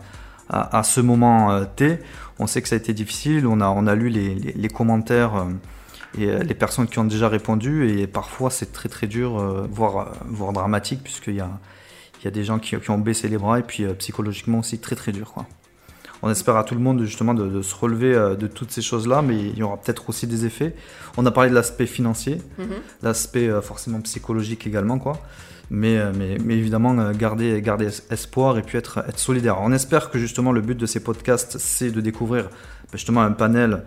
à, 0.50 0.84
ce 0.84 1.02
moment 1.02 1.66
T. 1.76 2.00
On 2.40 2.48
sait 2.48 2.62
que 2.62 2.70
ça 2.70 2.76
a 2.76 2.78
été 2.78 2.94
difficile, 2.94 3.46
on 3.48 3.60
a, 3.60 3.68
on 3.68 3.86
a 3.88 3.96
lu 3.96 4.10
les, 4.10 4.36
les- 4.36 4.54
les 4.54 4.70
commentaires 4.70 5.46
et 6.18 6.26
les 6.50 6.54
personnes 6.56 6.88
qui 6.88 7.00
ont 7.00 7.10
déjà 7.16 7.28
répondu, 7.28 7.90
et 7.90 8.08
parfois 8.08 8.50
c'est 8.50 8.72
très 8.72 8.90
très 8.90 9.08
dur, 9.08 9.32
voire, 9.70 10.14
voire 10.26 10.54
dramatique, 10.54 11.02
puisqu'il 11.04 11.36
y 11.36 11.42
a, 11.42 11.50
il 12.22 12.26
y 12.26 12.28
a 12.28 12.32
des 12.32 12.44
gens 12.44 12.60
qui, 12.60 12.76
qui 12.78 12.90
ont 12.92 12.98
baissé 12.98 13.28
les 13.28 13.38
bras, 13.38 13.60
et 13.60 13.64
puis 13.64 13.84
euh, 13.84 13.94
psychologiquement 13.94 14.60
aussi 14.60 14.80
très 14.80 14.96
très 14.96 15.12
dur. 15.12 15.32
Quoi. 15.34 15.46
On 16.24 16.30
espère 16.32 16.56
à 16.58 16.64
tout 16.64 16.74
le 16.74 16.82
monde 16.82 17.04
justement 17.04 17.34
de, 17.36 17.48
de 17.48 17.62
se 17.62 17.76
relever 17.76 18.14
euh, 18.16 18.36
de 18.36 18.48
toutes 18.48 18.72
ces 18.72 18.82
choses-là, 18.82 19.22
mais 19.22 19.38
il 19.38 19.58
y 19.58 19.64
aura 19.64 19.78
peut-être 19.78 20.10
aussi 20.10 20.26
des 20.28 20.46
effets. 20.46 20.74
On 21.16 21.26
a 21.26 21.32
parlé 21.32 21.50
de 21.50 21.56
l'aspect 21.56 21.86
financier, 21.86 22.42
Mhm. 22.58 22.68
l'aspect 23.04 23.48
euh, 23.50 23.62
forcément 23.62 24.02
psychologique 24.02 24.66
également, 24.66 24.98
quoi. 25.00 25.20
Mais, 25.70 25.98
mais, 26.14 26.38
mais 26.46 26.56
évidemment, 26.58 27.12
garder, 27.12 27.62
garder 27.62 27.88
es- 27.88 28.14
espoir 28.14 28.58
et 28.58 28.62
puis 28.62 28.78
être, 28.78 29.00
être 29.00 29.20
solidaire. 29.20 29.58
On 29.62 29.74
espère 29.74 30.10
que 30.10 30.18
justement 30.18 30.54
le 30.54 30.62
but 30.62 30.76
de 30.78 30.86
ces 30.86 31.02
podcasts, 31.02 31.58
c'est 31.60 31.92
de 31.92 32.00
découvrir 32.00 32.46
bah, 32.46 32.50
justement 32.94 33.22
un 33.22 33.32
panel 33.34 33.84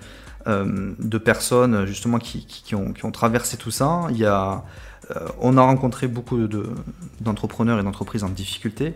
de 0.47 1.19
personnes 1.19 1.85
justement 1.87 2.19
qui, 2.19 2.45
qui, 2.47 2.63
qui 2.63 2.75
ont, 2.75 2.93
qui 2.93 3.05
ont 3.05 3.11
traversé 3.11 3.57
tout 3.57 3.71
ça. 3.71 4.07
Il 4.11 4.19
y 4.19 4.25
a, 4.27 4.63
on 5.40 5.57
a 5.57 5.62
rencontré 5.62 6.09
beaucoup 6.09 6.47
de- 6.47 6.71
d'entrepreneurs 7.21 7.79
et 7.81 7.83
d'entreprises 7.83 8.25
en 8.25 8.29
difficulté, 8.29 8.95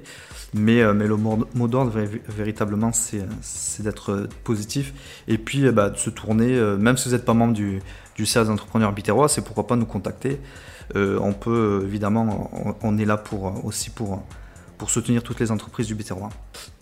mais, 0.52 0.80
euh, 0.82 0.92
le 0.94 1.16
mot 1.16 1.68
d'ordre 1.68 1.98
vé- 1.98 2.20
véritablement, 2.28 2.92
c'est 2.92 3.82
d'être 3.82 4.12
euh, 4.12 4.28
positif 4.44 4.94
et 5.28 5.38
puis 5.38 5.66
euh, 5.66 5.72
bah, 5.72 5.90
de 5.90 5.96
se 5.96 6.10
tourner, 6.10 6.54
euh, 6.56 6.76
même 6.76 6.96
si 6.96 7.08
vous 7.08 7.14
n'êtes 7.14 7.24
pas 7.24 7.34
membre 7.34 7.54
du, 7.54 7.80
du 8.16 8.26
cercle 8.26 8.48
des 8.48 8.52
entrepreneurs 8.54 8.92
biterrois, 8.92 9.28
c'est 9.28 9.42
pourquoi 9.42 9.66
pas 9.66 9.76
nous 9.76 9.86
contacter. 9.86 10.40
Euh, 10.96 11.18
on 11.20 11.32
peut 11.32 11.80
euh, 11.82 11.86
évidemment, 11.86 12.50
on, 12.82 12.98
est 12.98 13.04
là 13.06 13.16
euh, 13.32 13.60
aussi 13.64 13.90
pour, 13.90 14.22
pour 14.78 14.90
soutenir 14.90 15.22
toutes 15.22 15.40
les 15.40 15.50
entreprises 15.50 15.86
du 15.86 15.94
Biterrois. 15.94 16.28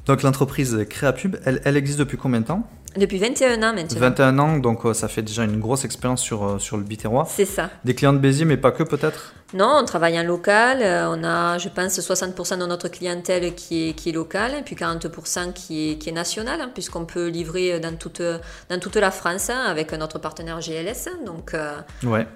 Donc 0.07 0.23
l'entreprise 0.23 0.85
Créapub, 0.89 1.37
elle, 1.45 1.61
elle 1.65 1.77
existe 1.77 1.99
depuis 1.99 2.17
combien 2.19 2.41
de 2.41 2.47
temps? 2.47 2.69
Depuis 2.97 3.17
21 3.19 3.55
ans 3.63 3.73
maintenant. 3.75 4.01
21 4.01 4.39
ans, 4.39 4.59
donc 4.59 4.85
euh, 4.85 4.93
ça 4.93 5.09
fait 5.09 5.23
déjà 5.23 5.45
une 5.45 5.59
grosse 5.61 5.87
expérience 5.87 6.21
sur, 6.21 6.45
euh, 6.45 6.59
sur 6.59 6.77
le 6.77 6.83
Biterrois. 6.83 7.25
C'est 7.27 7.47
ça. 7.47 7.71
Des 7.87 7.95
clients 7.95 8.13
de 8.13 8.19
Béziers, 8.19 8.45
mais 8.45 8.59
pas 8.59 8.71
que 8.71 8.83
peut-être? 8.83 9.33
Non, 9.55 9.79
on 9.81 9.85
travaille 9.87 10.19
en 10.21 10.25
local. 10.25 10.83
euh, 10.83 11.07
On 11.09 11.25
a, 11.25 11.57
je 11.57 11.71
pense, 11.71 11.99
60% 11.99 12.59
de 12.59 12.67
notre 12.67 12.89
clientèle 12.89 13.55
qui 13.55 13.89
est, 13.89 13.93
qui 13.95 14.11
est 14.11 14.13
locale, 14.13 14.53
puis 14.67 14.75
40% 14.77 15.55
qui 15.55 15.93
est, 15.93 15.95
qui 15.99 16.11
est 16.11 16.13
nationale, 16.13 16.61
hein, 16.61 16.71
puisqu'on 16.75 17.07
peut 17.07 17.29
livrer 17.29 17.81
dans 17.81 17.97
toute, 17.97 18.21
dans 18.69 18.79
toute 18.79 18.97
la 18.97 19.11
France 19.11 19.49
hein, 19.49 19.65
avec 19.67 19.91
notre 19.93 20.19
partenaire 20.19 20.59
GLS. 20.61 21.09
Donc, 21.25 21.57
Ouais. 22.05 22.27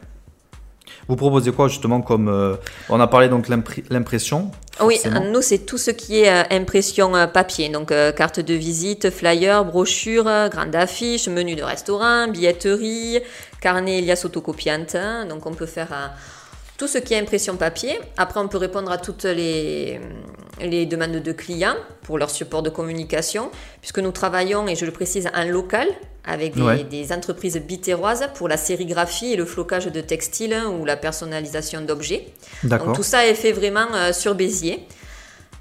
Vous 1.09 1.17
proposez 1.17 1.53
quoi 1.53 1.69
justement 1.69 2.01
comme... 2.01 2.29
euh, 2.29 2.57
on 2.89 3.01
a 3.01 3.07
parlé 3.07 3.29
donc 3.29 3.49
l'impression. 3.49 4.51
oui, 4.81 5.01
nous, 5.33 5.43
c'est 5.43 5.61
tout 5.61 5.79
ce 5.79 5.91
qui 5.91 6.21
est 6.21 6.31
euh, 6.31 6.43
impression 6.51 7.15
euh, 7.17 7.27
papier. 7.27 7.69
Donc, 7.69 7.93
euh, 7.93 8.13
carte 8.13 8.41
de 8.41 8.55
visite, 8.55 9.11
flyer, 9.11 9.65
brochure, 9.65 10.49
grande 10.51 10.75
affiche, 10.75 11.29
menu 11.29 11.55
de 11.55 11.63
restaurant, 11.63 12.29
billetterie, 12.29 13.21
carnet 13.61 13.99
Elias 13.99 14.23
autocopiante. 14.25 14.97
Donc, 15.29 15.47
on 15.47 15.55
peut 15.55 15.67
faire 15.67 16.13
tout 16.77 16.89
ce 16.89 16.99
qui 16.99 17.15
est 17.15 17.19
impression 17.19 17.57
papier. 17.57 17.99
Après, 18.17 18.39
on 18.41 18.49
peut 18.49 18.59
répondre 18.59 18.91
à 18.91 18.99
toutes 18.99 19.25
les, 19.25 19.99
les 20.61 20.85
demandes 20.87 21.23
de 21.23 21.33
clients 21.33 21.77
pour 22.03 22.19
leur 22.19 22.31
support 22.31 22.63
de 22.63 22.71
communication, 22.71 23.51
puisque 23.81 23.99
nous 24.01 24.13
travaillons, 24.13 24.69
et 24.69 24.77
je 24.77 24.85
le 24.85 24.93
précise, 24.93 25.29
en 25.35 25.45
local 25.45 25.89
avec 26.27 26.55
des, 26.55 26.63
Ouais. 26.63 26.85
des 26.85 27.13
entreprises 27.13 27.57
biterroises 27.59 28.29
pour 28.35 28.49
la 28.49 28.57
sérigraphie 28.57 29.33
et 29.33 29.37
le 29.37 29.45
flocage 29.45 29.87
de 29.87 30.01
textiles 30.01 30.57
ou 30.81 30.85
la 30.85 30.97
personnalisation 30.97 31.81
d'objets. 31.81 32.27
Donc 32.65 32.95
tout 32.95 33.03
ça 33.05 33.27
est 33.27 33.35
fait 33.35 33.53
vraiment 33.53 33.87
euh, 33.95 34.13
sur 34.13 34.35
Béziers. 34.35 34.87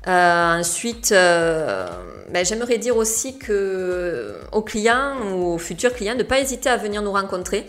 Euh, 0.07 0.59
ensuite, 0.59 1.11
euh, 1.11 1.87
ben, 2.31 2.45
j'aimerais 2.45 2.77
dire 2.77 2.95
aussi 2.97 3.37
que 3.37 4.35
aux 4.51 4.61
clients 4.61 5.15
ou 5.31 5.53
aux 5.53 5.57
futurs 5.57 5.93
clients 5.93 6.13
de 6.13 6.19
ne 6.19 6.23
pas 6.23 6.39
hésiter 6.39 6.69
à 6.69 6.77
venir 6.77 7.01
nous 7.01 7.11
rencontrer. 7.11 7.65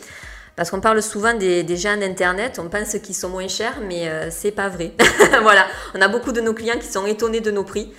Parce 0.55 0.71
qu'on 0.71 0.81
parle 0.81 1.03
souvent 1.03 1.35
des, 1.35 1.63
des 1.65 1.77
gens 1.77 1.99
d'Internet, 1.99 2.59
on 2.59 2.71
pense 2.71 2.97
qu'ils 3.03 3.15
sont 3.15 3.29
moins 3.29 3.47
chers, 3.47 3.79
mais 3.87 4.11
c'est 4.31 4.53
pas 4.53 4.71
vrai. 4.71 4.93
voilà, 5.43 5.67
on 5.95 6.01
a 6.01 6.09
beaucoup 6.09 6.33
de 6.33 6.41
nos 6.41 6.55
clients 6.55 6.79
qui 6.79 6.87
sont 6.87 7.05
étonnés 7.05 7.41
de 7.43 7.51
nos 7.51 7.63
prix. 7.63 7.93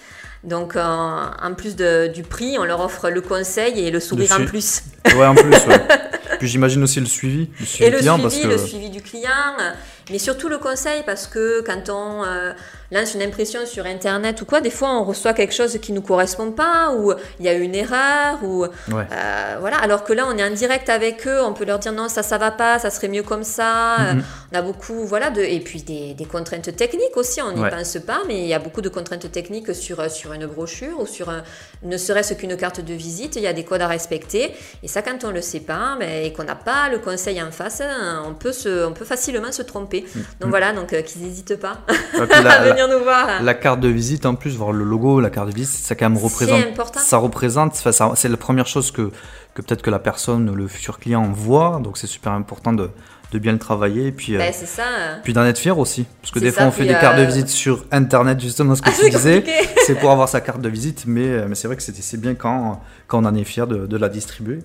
Donc, 0.47 0.75
euh, 0.75 0.81
en 0.81 1.53
plus 1.55 1.75
de- 1.75 2.07
du 2.07 2.23
prix, 2.23 2.57
on 2.57 2.63
leur 2.63 2.79
offre 2.79 3.10
le 3.10 3.21
conseil 3.21 3.79
et 3.86 3.91
le 3.91 3.99
sourire 3.99 4.31
en 4.39 4.45
plus. 4.45 4.81
Ouais, 5.15 5.25
en 5.25 5.36
plus. 5.36 5.51
ouais. 5.51 5.88
Puis 6.39 6.47
j'imagine 6.47 6.81
aussi 6.83 6.99
le 6.99 7.05
suivi. 7.05 7.49
Le 7.60 7.65
suivi 7.65 7.83
Et 7.86 7.89
le 7.89 7.97
client, 7.97 8.13
suivi, 8.17 8.23
parce 8.29 8.41
que... 8.43 8.47
le 8.47 8.57
suivi 8.57 8.89
du 8.89 9.01
client, 9.01 9.29
euh, 9.60 9.71
mais 10.10 10.19
surtout 10.19 10.47
le 10.49 10.57
conseil 10.57 11.03
parce 11.05 11.27
que 11.27 11.62
quand 11.65 11.89
on 11.89 12.23
euh, 12.25 12.53
lance 12.91 13.13
une 13.15 13.21
impression 13.21 13.65
sur 13.65 13.86
Internet 13.86 14.41
ou 14.41 14.45
quoi, 14.45 14.62
des 14.62 14.69
fois 14.69 14.89
on 14.91 15.04
reçoit 15.04 15.34
quelque 15.34 15.54
chose 15.54 15.78
qui 15.82 15.91
nous 15.91 16.02
correspond 16.02 16.52
pas 16.52 16.91
ou 16.97 17.13
il 17.39 17.45
y 17.45 17.50
a 17.50 17.54
une 17.54 17.76
erreur 17.76 18.39
ou 18.43 18.63
Ouais. 18.65 18.69
euh, 19.12 19.58
voilà. 19.60 19.78
Alors 19.78 20.04
que 20.04 20.13
là 20.13 20.26
on 20.28 20.38
est 20.38 20.43
en 20.43 20.52
direct 20.54 20.89
avec 20.89 21.28
eux, 21.28 21.41
on 21.43 21.54
peut 21.54 21.65
leur 21.65 21.80
dire 21.80 21.91
non 21.91 22.08
ça 22.10 22.23
ça 22.23 22.38
va 22.38 22.52
pas, 22.52 22.80
ça 22.80 22.89
serait 22.89 23.08
mieux 23.10 23.23
comme 23.23 23.43
ça. 23.43 23.95
Euh, 24.00 24.13
Mhm. 24.13 24.23
On 24.54 24.58
a 24.58 24.62
beaucoup 24.62 25.06
voilà 25.06 25.30
de 25.30 25.41
et 25.41 25.60
puis 25.60 25.82
des, 25.82 26.13
des 26.13 26.26
contraintes 26.26 26.73
techniques 26.76 27.17
aussi. 27.17 27.41
On 27.41 27.52
n'y 27.52 27.62
Ouais. 27.62 27.69
pense 27.69 27.97
pas, 28.06 28.19
mais 28.28 28.39
il 28.39 28.47
y 28.47 28.54
a 28.54 28.60
beaucoup 28.60 28.82
de 28.82 28.89
contraintes 28.89 29.30
techniques 29.32 29.76
sur 29.76 30.00
euh, 30.00 30.08
sur 30.10 30.32
une 30.34 30.45
brochure 30.45 31.00
ou 31.02 31.06
sur 31.06 31.30
un, 31.30 31.43
ne 31.84 31.97
serait-ce 31.97 32.34
qu'une 32.36 32.56
carte 32.56 32.80
de 32.80 32.93
visite. 32.93 33.36
Il 33.36 33.41
y 33.41 33.47
a 33.47 33.54
des 33.54 33.63
codes 33.65 33.82
à 33.82 33.88
respecter 33.88 34.54
et 34.84 34.88
ça 34.88 35.02
quand 35.02 35.23
on 35.26 35.32
le 35.32 35.41
sait 35.41 35.60
pas 35.60 35.97
et 36.02 36.32
qu'on 36.34 36.43
n'a 36.45 36.56
pas 36.56 36.88
le 36.89 37.00
conseil 37.00 37.41
en 37.41 37.52
face, 37.52 37.82
hein, 37.82 38.23
on 38.26 38.34
peut 38.34 38.54
se 38.54 38.86
on 38.86 38.93
peut 38.93 39.06
facilement 39.06 39.52
se 39.52 39.62
tromper. 39.63 40.06
Donc 40.39 40.50
voilà 40.50 40.71
donc 40.71 40.93
euh, 40.93 41.02
qu'ils 41.02 41.23
n'hésitent 41.23 41.58
pas 41.60 41.80
la, 42.17 42.26
la- 42.41 42.76
venir 42.83 42.97
nous 42.97 43.03
voir. 43.03 43.41
la 43.43 43.53
carte 43.53 43.79
de 43.79 43.87
visite, 43.87 44.25
en 44.25 44.35
plus, 44.35 44.55
voir 44.55 44.71
le 44.71 44.83
logo, 44.83 45.19
la 45.19 45.29
carte 45.29 45.49
de 45.49 45.53
visite, 45.55 45.83
ça 45.85 45.95
quand 45.95 46.09
même 46.09 46.17
représente. 46.21 46.63
Important. 46.63 46.99
Ça 46.99 47.17
représente, 47.17 47.75
c'est 48.15 48.29
la 48.29 48.37
première 48.37 48.67
chose 48.67 48.91
que, 48.91 49.11
que 49.53 49.61
peut-être 49.61 49.81
que 49.81 49.89
la 49.89 49.99
personne, 49.99 50.53
le 50.55 50.67
futur 50.67 50.99
client 50.99 51.23
voit. 51.33 51.79
Donc 51.83 51.97
c'est 51.97 52.07
super 52.07 52.31
important 52.33 52.73
de, 52.73 52.89
de 53.31 53.39
bien 53.39 53.51
le 53.53 53.59
travailler. 53.59 54.07
Et 54.07 54.11
puis, 54.11 54.35
euh, 54.35 54.39
Ben, 54.39 54.53
ça. 54.53 54.81
euh. 54.83 55.15
puis 55.23 55.33
d'en 55.33 55.45
être 55.45 55.57
fier 55.59 55.77
aussi. 55.77 56.05
Parce 56.21 56.31
que 56.31 56.39
des 56.39 56.51
ça, 56.51 56.57
fois, 56.61 56.65
on 56.67 56.71
fait 56.71 56.85
des 56.85 56.93
cartes 56.93 57.17
de 57.17 57.23
euh, 57.23 57.25
visite 57.25 57.49
sur 57.49 57.85
Internet, 57.91 58.39
justement, 58.39 58.75
ce 58.75 58.81
que 58.81 58.89
Ah, 58.89 58.93
tu 58.95 59.01
c'est 59.03 59.09
disais. 59.09 59.43
C'est 59.85 59.95
pour 59.95 60.11
avoir 60.11 60.29
sa 60.29 60.41
carte 60.41 60.61
de 60.61 60.69
visite, 60.69 61.03
mais, 61.07 61.27
euh, 61.27 61.45
mais 61.49 61.55
c'est 61.55 61.67
vrai 61.67 61.75
que 61.77 61.83
c'est 61.83 61.95
c'est 61.95 62.19
bien 62.21 62.35
quand, 62.35 62.81
quand 63.07 63.21
on 63.21 63.25
en 63.25 63.35
est 63.35 63.43
fier 63.43 63.67
de, 63.67 63.85
de 63.87 63.97
la 63.97 64.09
distribuer. 64.09 64.59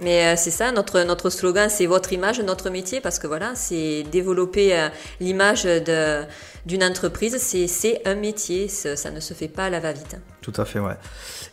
Mais 0.00 0.26
euh, 0.26 0.34
c'est 0.36 0.52
ça, 0.52 0.70
notre, 0.70 1.00
notre 1.02 1.28
slogan, 1.28 1.68
c'est 1.68 1.86
votre 1.86 2.12
image, 2.12 2.38
notre 2.40 2.70
métier, 2.70 3.00
parce 3.00 3.18
que 3.18 3.26
voilà, 3.26 3.54
c'est 3.56 4.04
développer 4.04 4.78
euh, 4.78 4.88
l'image 5.18 5.64
de- 5.64 6.22
d'une 6.66 6.84
entreprise, 6.84 7.36
c'est- 7.38 7.66
c'est 7.66 8.06
un 8.06 8.14
métier, 8.14 8.68
ça, 8.68 9.10
ne 9.10 9.18
se 9.20 9.34
fait 9.34 9.48
pas 9.48 9.64
à 9.64 9.70
la 9.70 9.80
va-vite. 9.80 10.16
Tout 10.40 10.52
à 10.56 10.64
fait, 10.64 10.78
ouais. 10.78 10.94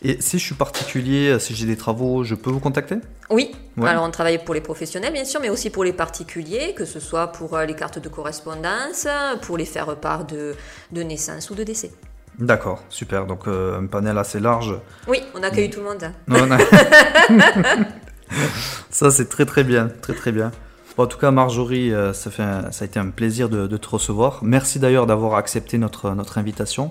Et 0.02 0.20
si 0.20 0.38
je 0.38 0.44
suis 0.44 0.54
particulier, 0.54 1.38
si 1.40 1.54
j'ai 1.56 1.66
des 1.66 1.76
travaux, 1.76 2.22
je 2.22 2.34
peux 2.36 2.50
vous 2.50 2.60
contacter? 2.60 2.96
Oui, 3.30 3.52
Ouais. 3.76 3.88
alors 3.90 4.04
on 4.04 4.10
travaille 4.12 4.38
pour 4.44 4.54
les 4.54 4.60
professionnels, 4.60 5.12
bien 5.12 5.24
sûr, 5.24 5.40
mais 5.40 5.50
aussi 5.50 5.70
pour 5.70 5.82
les 5.82 5.92
particuliers, 5.92 6.72
que 6.74 6.84
ce 6.84 7.00
soit 7.00 7.28
pour 7.32 7.56
euh, 7.56 7.64
les 7.64 7.74
cartes 7.74 7.98
de 7.98 8.08
correspondance, 8.08 9.08
pour 9.42 9.56
les 9.58 9.64
faire 9.64 9.96
part 9.96 10.24
de, 10.24 10.54
de 10.92 11.02
naissance 11.02 11.50
ou 11.50 11.54
de 11.56 11.64
décès. 11.64 11.90
D'accord, 12.38 12.84
super. 12.90 13.26
Donc 13.26 13.48
euh, 13.48 13.78
un 13.80 13.86
panel 13.86 14.16
assez 14.18 14.38
large. 14.38 14.74
Oui, 15.08 15.22
on 15.34 15.42
accueille 15.42 15.70
tout 15.70 15.80
le 15.80 15.86
monde. 15.86 16.10
Non, 16.28 16.46
non. 16.46 16.58
Ça, 18.90 19.10
c'est 19.10 19.28
très 19.28 19.44
très 19.46 19.64
bien, 19.64 19.88
très 20.02 20.14
très 20.14 20.32
bien. 20.32 20.50
Bon, 20.96 21.04
en 21.04 21.06
tout 21.06 21.18
cas, 21.18 21.30
Marjorie, 21.30 21.92
euh, 21.92 22.12
ça, 22.12 22.30
fait 22.30 22.42
un- 22.42 22.70
ça 22.72 22.84
a 22.84 22.86
été 22.86 22.98
un 22.98 23.10
plaisir 23.10 23.48
de, 23.48 23.66
de 23.66 23.76
te 23.76 23.88
recevoir. 23.88 24.40
Merci 24.42 24.78
d'ailleurs 24.78 25.06
d'avoir 25.06 25.34
accepté 25.34 25.76
notre, 25.78 26.10
notre 26.12 26.38
invitation, 26.38 26.90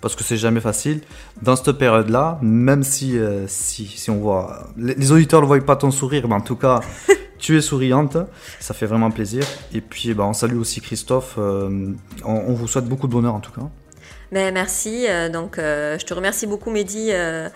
parce 0.00 0.16
que 0.16 0.24
c'est 0.24 0.36
jamais 0.36 0.60
facile. 0.60 1.00
Dans 1.42 1.54
cette 1.56 1.72
période-là, 1.72 2.38
même 2.42 2.82
si, 2.82 3.16
euh, 3.18 3.46
si, 3.46 3.86
si 3.86 4.10
on 4.10 4.18
voit... 4.18 4.68
Les, 4.76 4.94
les 4.94 5.12
auditeurs 5.12 5.40
ne 5.40 5.46
voient 5.46 5.60
pas 5.60 5.76
ton 5.76 5.90
sourire, 5.90 6.26
mais 6.28 6.34
en 6.34 6.40
tout 6.40 6.56
cas, 6.56 6.80
tu 7.38 7.56
es 7.56 7.60
souriante, 7.60 8.16
ça 8.58 8.74
fait 8.74 8.86
vraiment 8.86 9.10
plaisir. 9.12 9.44
Et 9.72 9.80
puis, 9.80 10.12
bah, 10.14 10.24
on 10.24 10.32
salue 10.32 10.56
aussi 10.58 10.80
Christophe. 10.80 11.36
euh, 11.38 11.92
on, 12.24 12.32
on 12.32 12.54
vous 12.54 12.66
souhaite 12.66 12.86
beaucoup 12.86 13.06
de 13.06 13.12
bonheur 13.12 13.34
en 13.34 13.40
tout 13.40 13.52
cas. 13.52 13.68
Mais 14.34 14.50
merci. 14.50 15.06
euh, 15.08 15.28
donc, 15.28 15.58
euh, 15.60 15.96
je 15.96 16.04
te 16.04 16.12
remercie 16.12 16.48
beaucoup, 16.48 16.68
Mehdi, 16.68 17.10
euh, 17.12 17.48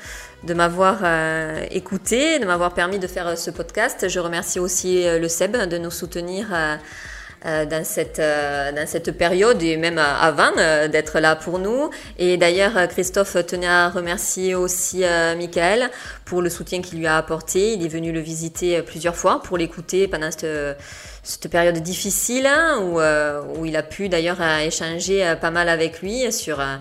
de 0.44 0.54
m'avoir 0.54 0.98
écouté, 1.72 2.38
de 2.38 2.44
m'avoir 2.44 2.72
permis 2.72 3.00
de 3.00 3.08
faire 3.08 3.36
ce 3.36 3.50
podcast. 3.50 4.08
Je 4.08 4.20
remercie 4.20 4.60
aussi 4.60 5.02
le 5.04 5.26
SEB 5.26 5.68
de 5.68 5.76
nous 5.76 5.90
soutenir 5.90 6.46
dans, 7.44 7.84
cette, 7.84 8.18
euh, 8.18 8.72
dans 8.72 8.86
cette 8.86 9.12
période 9.12 9.62
et 9.62 9.76
même 9.76 9.98
euh, 9.98 10.14
avant 10.20 10.50
euh, 10.58 10.88
d'être 10.88 11.20
là 11.20 11.36
pour 11.36 11.58
nous. 11.58 11.90
Et 12.18 12.36
d'ailleurs, 12.36 12.76
euh, 12.76 12.86
Christophe 12.86 13.36
tenait 13.46 13.66
à 13.66 13.88
remercier 13.90 14.54
aussi 14.54 15.04
euh, 15.04 15.36
Michael 15.36 15.90
pour 16.24 16.42
le 16.42 16.50
soutien 16.50 16.82
qu'il 16.82 16.98
lui 16.98 17.06
a 17.06 17.16
apporté. 17.16 17.74
Il 17.74 17.84
est 17.84 17.88
venu 17.88 18.12
le 18.12 18.20
visiter 18.20 18.78
euh, 18.78 18.82
plusieurs 18.82 19.16
fois 19.16 19.42
pour 19.42 19.56
l'écouter 19.58 20.08
pendant 20.08 20.30
cette 20.30 20.46
cette 21.28 21.50
période 21.50 21.76
difficile 21.78 22.46
hein, 22.46 22.78
où, 22.80 23.00
euh, 23.00 23.42
où 23.56 23.66
il 23.66 23.76
a 23.76 23.82
pu 23.82 24.08
d'ailleurs 24.08 24.40
euh, 24.40 24.60
échanger 24.60 25.26
euh, 25.26 25.36
pas 25.36 25.50
mal 25.50 25.68
avec 25.68 26.00
lui 26.00 26.32
sur, 26.32 26.58
euh, 26.58 26.76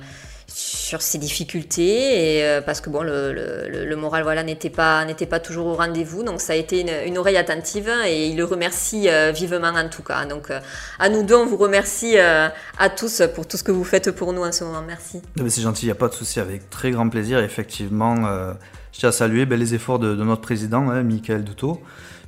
sur 0.87 1.01
ses 1.01 1.17
difficultés 1.17 2.37
et 2.37 2.45
euh, 2.45 2.61
parce 2.61 2.79
que 2.81 2.89
bon 2.89 3.03
le, 3.03 3.33
le, 3.33 3.95
moral 3.95 4.23
voilà 4.23 4.43
n'était 4.43 4.69
pas 4.69 5.03
n'était 5.05 5.25
pas 5.25 5.39
toujours 5.39 5.67
au 5.67 5.75
rendez-vous 5.75 6.23
donc 6.23 6.39
ça 6.39 6.53
a 6.53 6.55
été 6.55 6.85
une, 7.05 7.17
oreille 7.17 7.37
attentive 7.37 7.91
et 8.05 8.27
il 8.27 8.37
le 8.37 8.45
remercie 8.45 9.09
euh, 9.09 9.31
vivement 9.31 9.67
en 9.67 9.89
tout 9.89 10.03
cas 10.03 10.25
donc 10.25 10.49
euh, 10.49 10.59
à 10.99 11.09
nous 11.09 11.23
deux 11.23 11.35
on 11.35 11.45
vous 11.45 11.57
remercie 11.57 12.17
à 12.17 12.89
tous 12.89 13.21
pour 13.35 13.47
tout 13.47 13.57
ce 13.57 13.63
que 13.63 13.71
vous 13.71 13.83
faites 13.83 14.11
pour 14.11 14.31
nous 14.33 14.43
en 14.43 14.51
ce 14.51 14.63
moment 14.63 14.83
merci 14.85 15.21
C'est 15.35 15.61
gentil, 15.61 15.83
il 15.83 15.87
n'y 15.87 15.91
a 15.91 15.95
pas 15.95 16.07
de 16.07 16.13
souci, 16.13 16.39
avec 16.39 16.69
très 16.69 16.91
grand 16.91 17.09
plaisir. 17.09 17.39
Effectivement, 17.39 18.25
euh, 18.25 18.53
je 18.91 18.99
tiens 18.99 19.09
à 19.09 19.11
saluer 19.11 19.45
ben, 19.45 19.59
les 19.59 19.73
efforts 19.73 19.99
de, 19.99 20.15
notre 20.15 20.41
président, 20.41 20.89
hein, 20.89 21.03
Michael 21.03 21.43
Duto, 21.43 21.81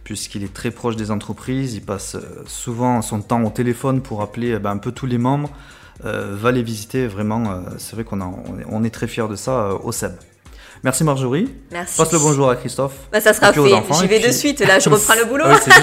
puisqu'il 0.03 0.43
est 0.43 0.53
très 0.53 0.71
proche 0.71 0.95
des 0.95 1.11
entreprises. 1.11 1.75
Il 1.75 1.81
passe 1.81 2.17
souvent 2.45 3.01
son 3.01 3.21
temps 3.21 3.43
au 3.43 3.49
téléphone 3.49 4.01
pour 4.01 4.21
appeler 4.21 4.57
ben, 4.59 4.71
un 4.71 4.77
peu 4.77 4.91
tous 4.91 5.05
les 5.05 5.17
membres. 5.17 5.49
Euh, 6.05 6.35
va 6.35 6.51
les 6.51 6.63
visiter, 6.63 7.07
vraiment. 7.07 7.51
euh, 7.51 7.55
c'est 7.77 7.93
vrai 7.95 8.03
qu'on 8.03 8.21
on 8.21 8.83
est, 8.83 8.89
très 8.89 9.07
fiers 9.07 9.27
de 9.27 9.35
ça 9.35 9.51
euh, 9.51 9.77
au 9.83 9.91
SEB. 9.91 10.13
Merci 10.81 11.03
Marjorie. 11.03 11.49
merci 11.71 11.97
Passe 11.97 12.13
le 12.13 12.19
bonjour 12.19 12.49
à 12.49 12.55
Christophe. 12.55 12.93
Bah, 13.11 13.19
ça 13.19 13.33
sera 13.33 13.51
fait 13.51 13.59
j'y 13.99 14.07
vais 14.07 14.19
de 14.25 14.31
suite 14.31 14.61
là 14.61 14.79
je 14.79 14.89
reprends 14.89 15.15
le 15.15 15.25
boulot 15.25 15.43
c'est 15.61 15.73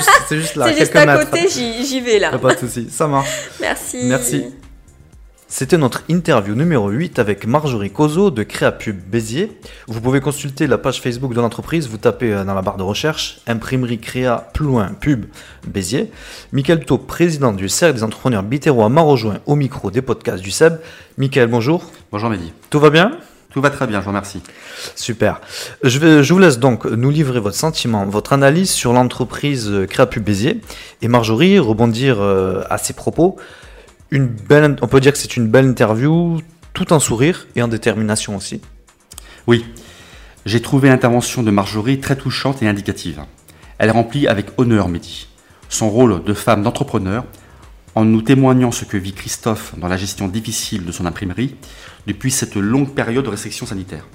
juste, 0.41 0.55
là, 0.57 0.69
c'est 0.69 0.79
juste 0.79 0.97
à 0.97 1.05
mètres. 1.05 1.31
côté 1.31 1.49
j'y 1.51 2.01
vais 2.01 2.19
là 2.19 2.39
Pas 2.39 2.55
de 2.55 2.61
souci, 2.61 2.89
ça 2.91 3.07
marche. 3.07 3.29
merci 3.61 3.99
Merci. 4.05 4.47
C'était 5.49 5.79
notre 5.79 6.03
interview 6.09 6.57
numéro 6.57 6.89
8 6.89 7.21
avec 7.21 7.47
Marjorie 7.47 7.93
Cozo 7.93 8.33
de 8.33 8.43
Créapub 8.43 8.97
Béziers. 8.97 9.57
Vous 9.87 10.01
pouvez 10.01 10.21
consulter 10.21 10.67
la 10.67 10.77
page 10.77 11.01
Facebook 11.01 11.35
de 11.35 11.41
l'entreprise, 11.41 11.89
vous 11.89 11.99
tapez 11.99 12.33
euh, 12.33 12.45
dans 12.45 12.53
la 12.53 12.63
barre 12.63 12.77
de 12.77 12.83
recherche 12.83 13.39
imprimerie 13.47 14.01
créa 14.01 14.49
plus 14.53 14.67
loin 14.67 14.89
pub 15.01 15.27
Béziers. 15.65 16.11
Michael 16.51 16.81
Duto, 16.81 16.99
président 16.99 17.53
du 17.53 17.69
Cercle 17.69 17.95
des 17.95 18.03
entrepreneurs 18.03 18.43
bitérois 18.43 18.89
m'a 18.89 19.03
rejoint 19.03 19.39
au 19.47 19.55
micro 19.55 19.93
des 19.93 20.03
podcasts 20.03 20.43
du 20.43 20.51
SEB. 20.51 20.81
Michael, 21.17 21.47
bonjour. 21.47 21.93
Bonjour 22.11 22.29
Mehdi. 22.29 22.53
Tout 22.69 22.81
va 22.81 22.91
bien? 22.91 23.13
Tout 23.51 23.61
va 23.61 23.71
très 23.71 23.87
bien, 23.87 24.01
je 24.01 24.05
vous 24.05 24.11
remercie. 24.11 24.43
Super. 24.97 25.41
Je, 25.85 26.01
vais, 26.01 26.25
je 26.25 26.33
vous 26.35 26.41
laisse 26.41 26.59
donc 26.59 26.87
nous 26.87 27.11
livrer 27.11 27.39
votre 27.39 27.57
sentiment, 27.57 28.05
votre 28.05 28.33
analyse 28.33 28.71
sur 28.71 28.93
l'entreprise 28.93 29.71
euh, 29.71 29.87
Créapub 29.87 30.25
Béziers. 30.25 30.61
Et 31.03 31.09
Marjorie, 31.09 31.61
rebondir 31.61 32.21
euh, 32.21 32.65
à 32.69 32.79
ses 32.79 32.95
propos. 32.95 33.37
Une 34.11 34.27
belle, 34.27 34.77
on 34.83 34.87
peut 34.87 35.01
dire 35.01 35.13
que 35.13 35.19
c'est 35.19 35.37
une 35.37 35.49
belle 35.49 35.67
interview, 35.67 36.41
tout 36.73 36.93
en 36.93 37.01
sourire 37.01 37.47
et 37.57 37.63
en 37.63 37.69
détermination 37.69 38.37
aussi. 38.37 38.61
Oui, 39.47 39.65
j'ai 40.45 40.63
trouvé 40.63 40.89
l'intervention 40.89 41.43
de 41.43 41.51
Marjorie 41.51 41.99
très 42.01 42.17
touchante 42.17 42.63
et 42.63 42.69
indicative. 42.69 43.23
Elle 43.79 43.91
remplit 43.91 44.29
avec 44.29 44.47
honneur 44.59 44.89
Mehdi 44.89 45.29
son 45.69 45.91
rôle 45.91 46.23
de 46.23 46.35
femme 46.35 46.63
d'entrepreneur 46.63 47.25
en 47.97 48.05
nous 48.05 48.23
témoignant 48.23 48.71
ce 48.71 48.85
que 48.85 48.97
vit 48.97 49.13
Christophe 49.13 49.75
dans 49.79 49.89
la 49.89 49.97
gestion 49.97 50.29
difficile 50.29 50.85
de 50.85 50.93
son 50.93 51.07
imprimerie 51.07 51.57
depuis 52.07 52.31
cette 52.31 52.55
longue 52.55 52.95
période 52.95 53.25
de 53.25 53.31
restriction 53.31 53.67
sanitaire. 53.67 54.07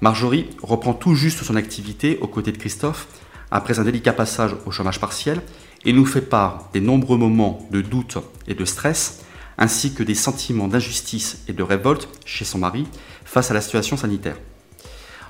Marjorie 0.00 0.48
reprend 0.62 0.94
tout 0.94 1.14
juste 1.14 1.42
son 1.42 1.56
activité 1.56 2.18
aux 2.22 2.28
côtés 2.28 2.52
de 2.52 2.58
Christophe 2.58 3.08
après 3.50 3.78
un 3.80 3.84
délicat 3.84 4.12
passage 4.12 4.54
au 4.64 4.70
chômage 4.70 5.00
partiel 5.00 5.42
et 5.84 5.92
nous 5.92 6.06
fait 6.06 6.22
part 6.22 6.70
des 6.72 6.80
nombreux 6.80 7.18
moments 7.18 7.66
de 7.70 7.80
doute 7.80 8.18
et 8.46 8.54
de 8.54 8.64
stress 8.64 9.20
ainsi 9.58 9.92
que 9.92 10.02
des 10.02 10.14
sentiments 10.14 10.68
d'injustice 10.68 11.42
et 11.48 11.52
de 11.52 11.62
révolte 11.62 12.08
chez 12.24 12.44
son 12.44 12.58
mari 12.58 12.86
face 13.24 13.50
à 13.50 13.54
la 13.54 13.60
situation 13.60 13.96
sanitaire. 13.96 14.36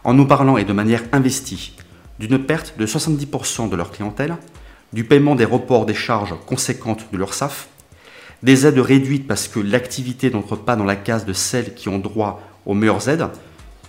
En 0.05 0.15
nous 0.15 0.27
parlant 0.27 0.59
et 0.59 0.65
de 0.65 0.73
manière 0.73 1.03
investie 1.13 1.73
d'une 2.19 2.39
perte 2.39 2.75
de 2.79 2.87
70% 2.87 3.69
de 3.69 3.77
leur 3.77 3.91
clientèle, 3.91 4.37
du 4.93 5.05
paiement 5.05 5.35
des 5.35 5.45
reports 5.45 5.87
des 5.87 5.95
charges 5.95 6.35
conséquentes 6.47 7.07
de 7.13 7.19
leur 7.19 7.35
SAF, 7.35 7.69
des 8.43 8.67
aides 8.67 8.79
réduites 8.79 9.27
parce 9.27 9.49
que 9.49 9.61
l'activité 9.61 10.31
n'entre 10.31 10.57
pas 10.57 10.77
dans 10.77 10.85
la 10.85 10.97
case 10.97 11.25
de 11.25 11.33
celles 11.33 11.75
qui 11.75 11.89
ont 11.89 11.99
droit 11.99 12.43
aux 12.67 12.75
meilleures 12.75 13.09
aides, 13.09 13.29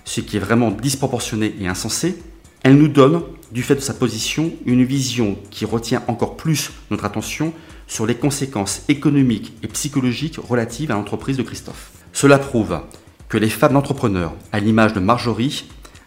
ce 0.06 0.22
qui 0.22 0.38
est 0.38 0.42
vraiment 0.42 0.72
disproportionné 0.72 1.56
et 1.60 1.68
insensé, 1.68 2.18
elle 2.64 2.76
nous 2.76 2.88
donne, 2.88 3.22
du 3.52 3.64
fait 3.64 3.76
de 3.76 3.80
sa 3.80 3.94
position, 3.94 4.52
une 4.66 4.84
vision 4.84 5.38
qui 5.50 5.66
retient 5.66 6.04
encore 6.08 6.38
plus 6.38 6.72
notre 6.92 7.06
attention 7.06 7.54
sur 7.88 8.06
les 8.06 8.16
conséquences 8.16 8.84
économiques 8.88 9.54
et 9.64 9.68
psychologiques 9.68 10.38
relatives 10.38 10.92
à 10.92 10.96
l'entreprise 10.96 11.38
de 11.38 11.44
Christophe. 11.44 11.92
Cela 12.14 12.38
prouve 12.38 12.80
que 13.28 13.38
les 13.38 13.50
femmes 13.50 13.74
d'entrepreneurs, 13.74 14.34
à 14.52 14.60
l'image 14.60 14.94
de 14.94 15.00
Marjorie, 15.00 15.66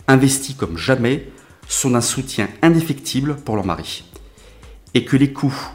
investies 0.08 0.54
comme 0.54 0.78
jamais, 0.78 1.28
sont 1.68 1.90
d'un 1.90 2.00
soutien 2.00 2.48
indéfectible 2.62 3.36
pour 3.36 3.56
leur 3.56 3.66
mari. 3.66 4.04
Et 4.94 5.04
que 5.04 5.16
les 5.16 5.32
coûts 5.32 5.70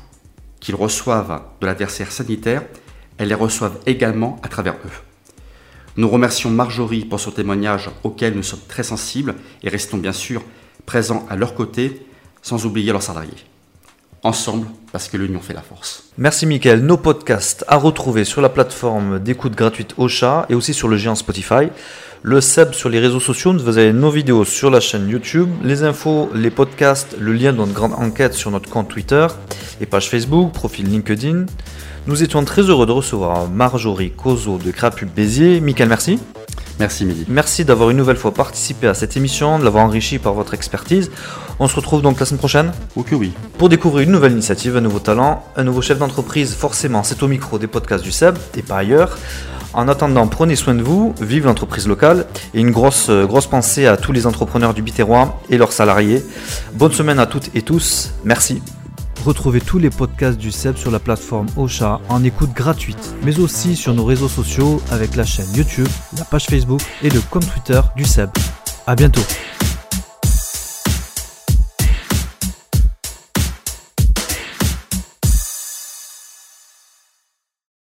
qu'ils 0.60 0.76
reçoivent 0.76 1.42
de 1.62 1.66
l'adversaire 1.66 2.12
sanitaire, 2.12 2.64
elles 3.18 3.30
les 3.30 3.34
reçoivent 3.34 3.80
également 3.86 4.40
à 4.44 4.48
travers 4.48 4.76
eux. 4.76 4.92
Nous 5.98 6.08
remercions 6.08 6.52
Marjorie 6.52 7.06
pour 7.06 7.20
son 7.20 7.32
témoignage 7.32 7.90
auquel 8.04 8.36
nous 8.36 8.44
sommes 8.44 8.60
très 8.68 8.84
sensibles 8.84 9.36
et 9.64 9.70
restons 9.70 9.98
bien 9.98 10.14
sûr 10.14 10.44
présents 10.88 11.28
à 11.30 11.36
leur 11.36 11.54
côté, 11.54 12.02
sans 12.42 12.66
oublier 12.66 12.92
leurs 12.92 13.04
salariés. 13.04 13.46
Ensemble, 14.24 14.68
parce 14.92 15.08
que 15.10 15.18
l'union 15.18 15.40
fait 15.40 15.54
la 15.54 15.62
force. 15.62 16.06
Merci 16.18 16.48
Mickaël. 16.48 16.84
Nos 16.84 16.98
podcasts 16.98 17.64
à 17.68 17.76
retrouver 17.76 18.24
sur 18.24 18.42
la 18.42 18.50
plateforme 18.50 19.20
d'écoute 19.20 19.54
gratuite 19.54 19.94
Ocha 20.00 20.48
et 20.50 20.56
aussi 20.56 20.74
sur 20.74 20.88
le 20.88 20.98
géant 20.98 21.14
Spotify. 21.14 21.70
Le 22.24 22.42
SEB 22.42 22.74
sur 22.74 22.90
les 22.90 23.00
réseaux 23.00 23.20
sociaux, 23.20 23.54
vous 23.54 23.78
avez 23.78 23.94
nos 23.94 24.10
vidéos 24.10 24.44
sur 24.44 24.72
la 24.72 24.80
chaîne 24.80 25.08
YouTube, 25.08 25.50
les 25.64 25.84
infos, 25.84 26.32
les 26.34 26.50
podcasts, 26.50 27.16
le 27.20 27.32
lien 27.32 27.54
de 27.54 27.58
notre 27.58 27.74
grande 27.74 27.94
enquête 27.94 28.34
sur 28.34 28.50
notre 28.50 28.70
compte 28.70 28.88
Twitter 28.88 29.28
et 29.80 29.86
page 29.86 30.10
Facebook, 30.10 30.52
profil 30.52 30.90
LinkedIn. 30.90 31.46
Nous 32.08 32.24
étions 32.24 32.44
très 32.44 32.64
heureux 32.64 32.88
de 32.88 32.92
recevoir 32.92 33.48
Marjorie 33.50 34.12
Cozo 34.12 34.58
de 34.58 34.72
Crapub 34.72 35.10
Béziers. 35.14 35.60
Mickaël, 35.60 35.90
merci. 35.90 36.20
Merci 36.80 37.06
Mehdi. 37.06 37.26
Merci 37.28 37.66
d'avoir 37.66 37.90
une 37.90 37.98
nouvelle 37.98 38.18
fois 38.18 38.34
participé 38.34 38.88
à 38.88 38.94
cette 38.94 39.18
émission, 39.18 39.60
de 39.60 39.64
l'avoir 39.64 39.84
enrichi 39.84 40.20
par 40.20 40.34
votre 40.34 40.54
expertise. 40.54 41.12
On 41.60 41.68
se 41.68 41.76
retrouve 41.76 42.02
donc 42.02 42.20
la 42.20 42.26
semaine 42.26 42.40
prochaine 42.40 42.72
que 43.06 43.16
oui. 43.16 43.34
pour 43.58 43.70
découvrir 43.70 44.04
une 44.04 44.12
nouvelle 44.12 44.34
initiative, 44.34 44.78
un 44.78 44.82
nouveau 44.82 45.00
talent, 45.00 45.44
un 45.56 45.64
nouveau 45.64 45.82
chef 45.82 45.98
d'entreprise. 45.98 46.54
Forcément, 46.54 47.04
c'est 47.04 47.24
au 47.24 47.28
micro 47.28 47.58
des 47.58 47.68
podcasts 47.68 48.04
du 48.04 48.12
SEB 48.12 48.38
et 48.56 48.62
pas 48.62 48.78
ailleurs. 48.78 49.18
En 49.74 49.88
attendant, 49.88 50.28
prenez 50.28 50.56
soin 50.56 50.74
de 50.74 50.82
vous, 50.82 51.14
vive 51.22 51.46
l'entreprise 51.46 51.88
locale 51.88 52.26
et 52.54 52.60
une 52.60 52.72
grosse, 52.72 53.10
euh, 53.10 53.26
grosse 53.26 53.48
pensée 53.48 53.86
à 53.86 53.98
tous 53.98 54.12
les 54.12 54.26
entrepreneurs 54.26 54.74
du 54.74 54.82
Biterrois 54.82 55.40
et 55.50 55.58
leurs 55.58 55.74
salariés. 55.74 56.26
Bonne 56.74 56.94
semaine 56.94 57.20
à 57.20 57.26
toutes 57.26 57.56
et 57.56 57.62
tous. 57.62 58.12
Merci. 58.24 58.62
Retrouvez 59.26 59.62
tous 59.62 59.80
les 59.80 59.90
podcasts 59.90 60.38
du 60.38 60.52
SEB 60.52 60.78
sur 60.78 60.92
la 60.92 61.00
plateforme 61.00 61.48
Ocha 61.58 62.00
en 62.10 62.24
écoute 62.24 62.54
gratuite, 62.54 63.16
mais 63.24 63.40
aussi 63.40 63.76
sur 63.76 63.94
nos 63.94 64.06
réseaux 64.06 64.30
sociaux 64.30 64.82
avec 64.92 65.16
la 65.16 65.26
chaîne 65.26 65.52
YouTube, 65.54 65.88
la 66.18 66.24
page 66.24 66.46
Facebook 66.46 66.82
et 67.04 67.10
le 67.10 67.20
compte 67.30 67.48
Twitter 67.52 67.82
du 67.96 68.06
SEB. 68.06 68.30
À 68.86 68.96
bientôt. 68.96 69.22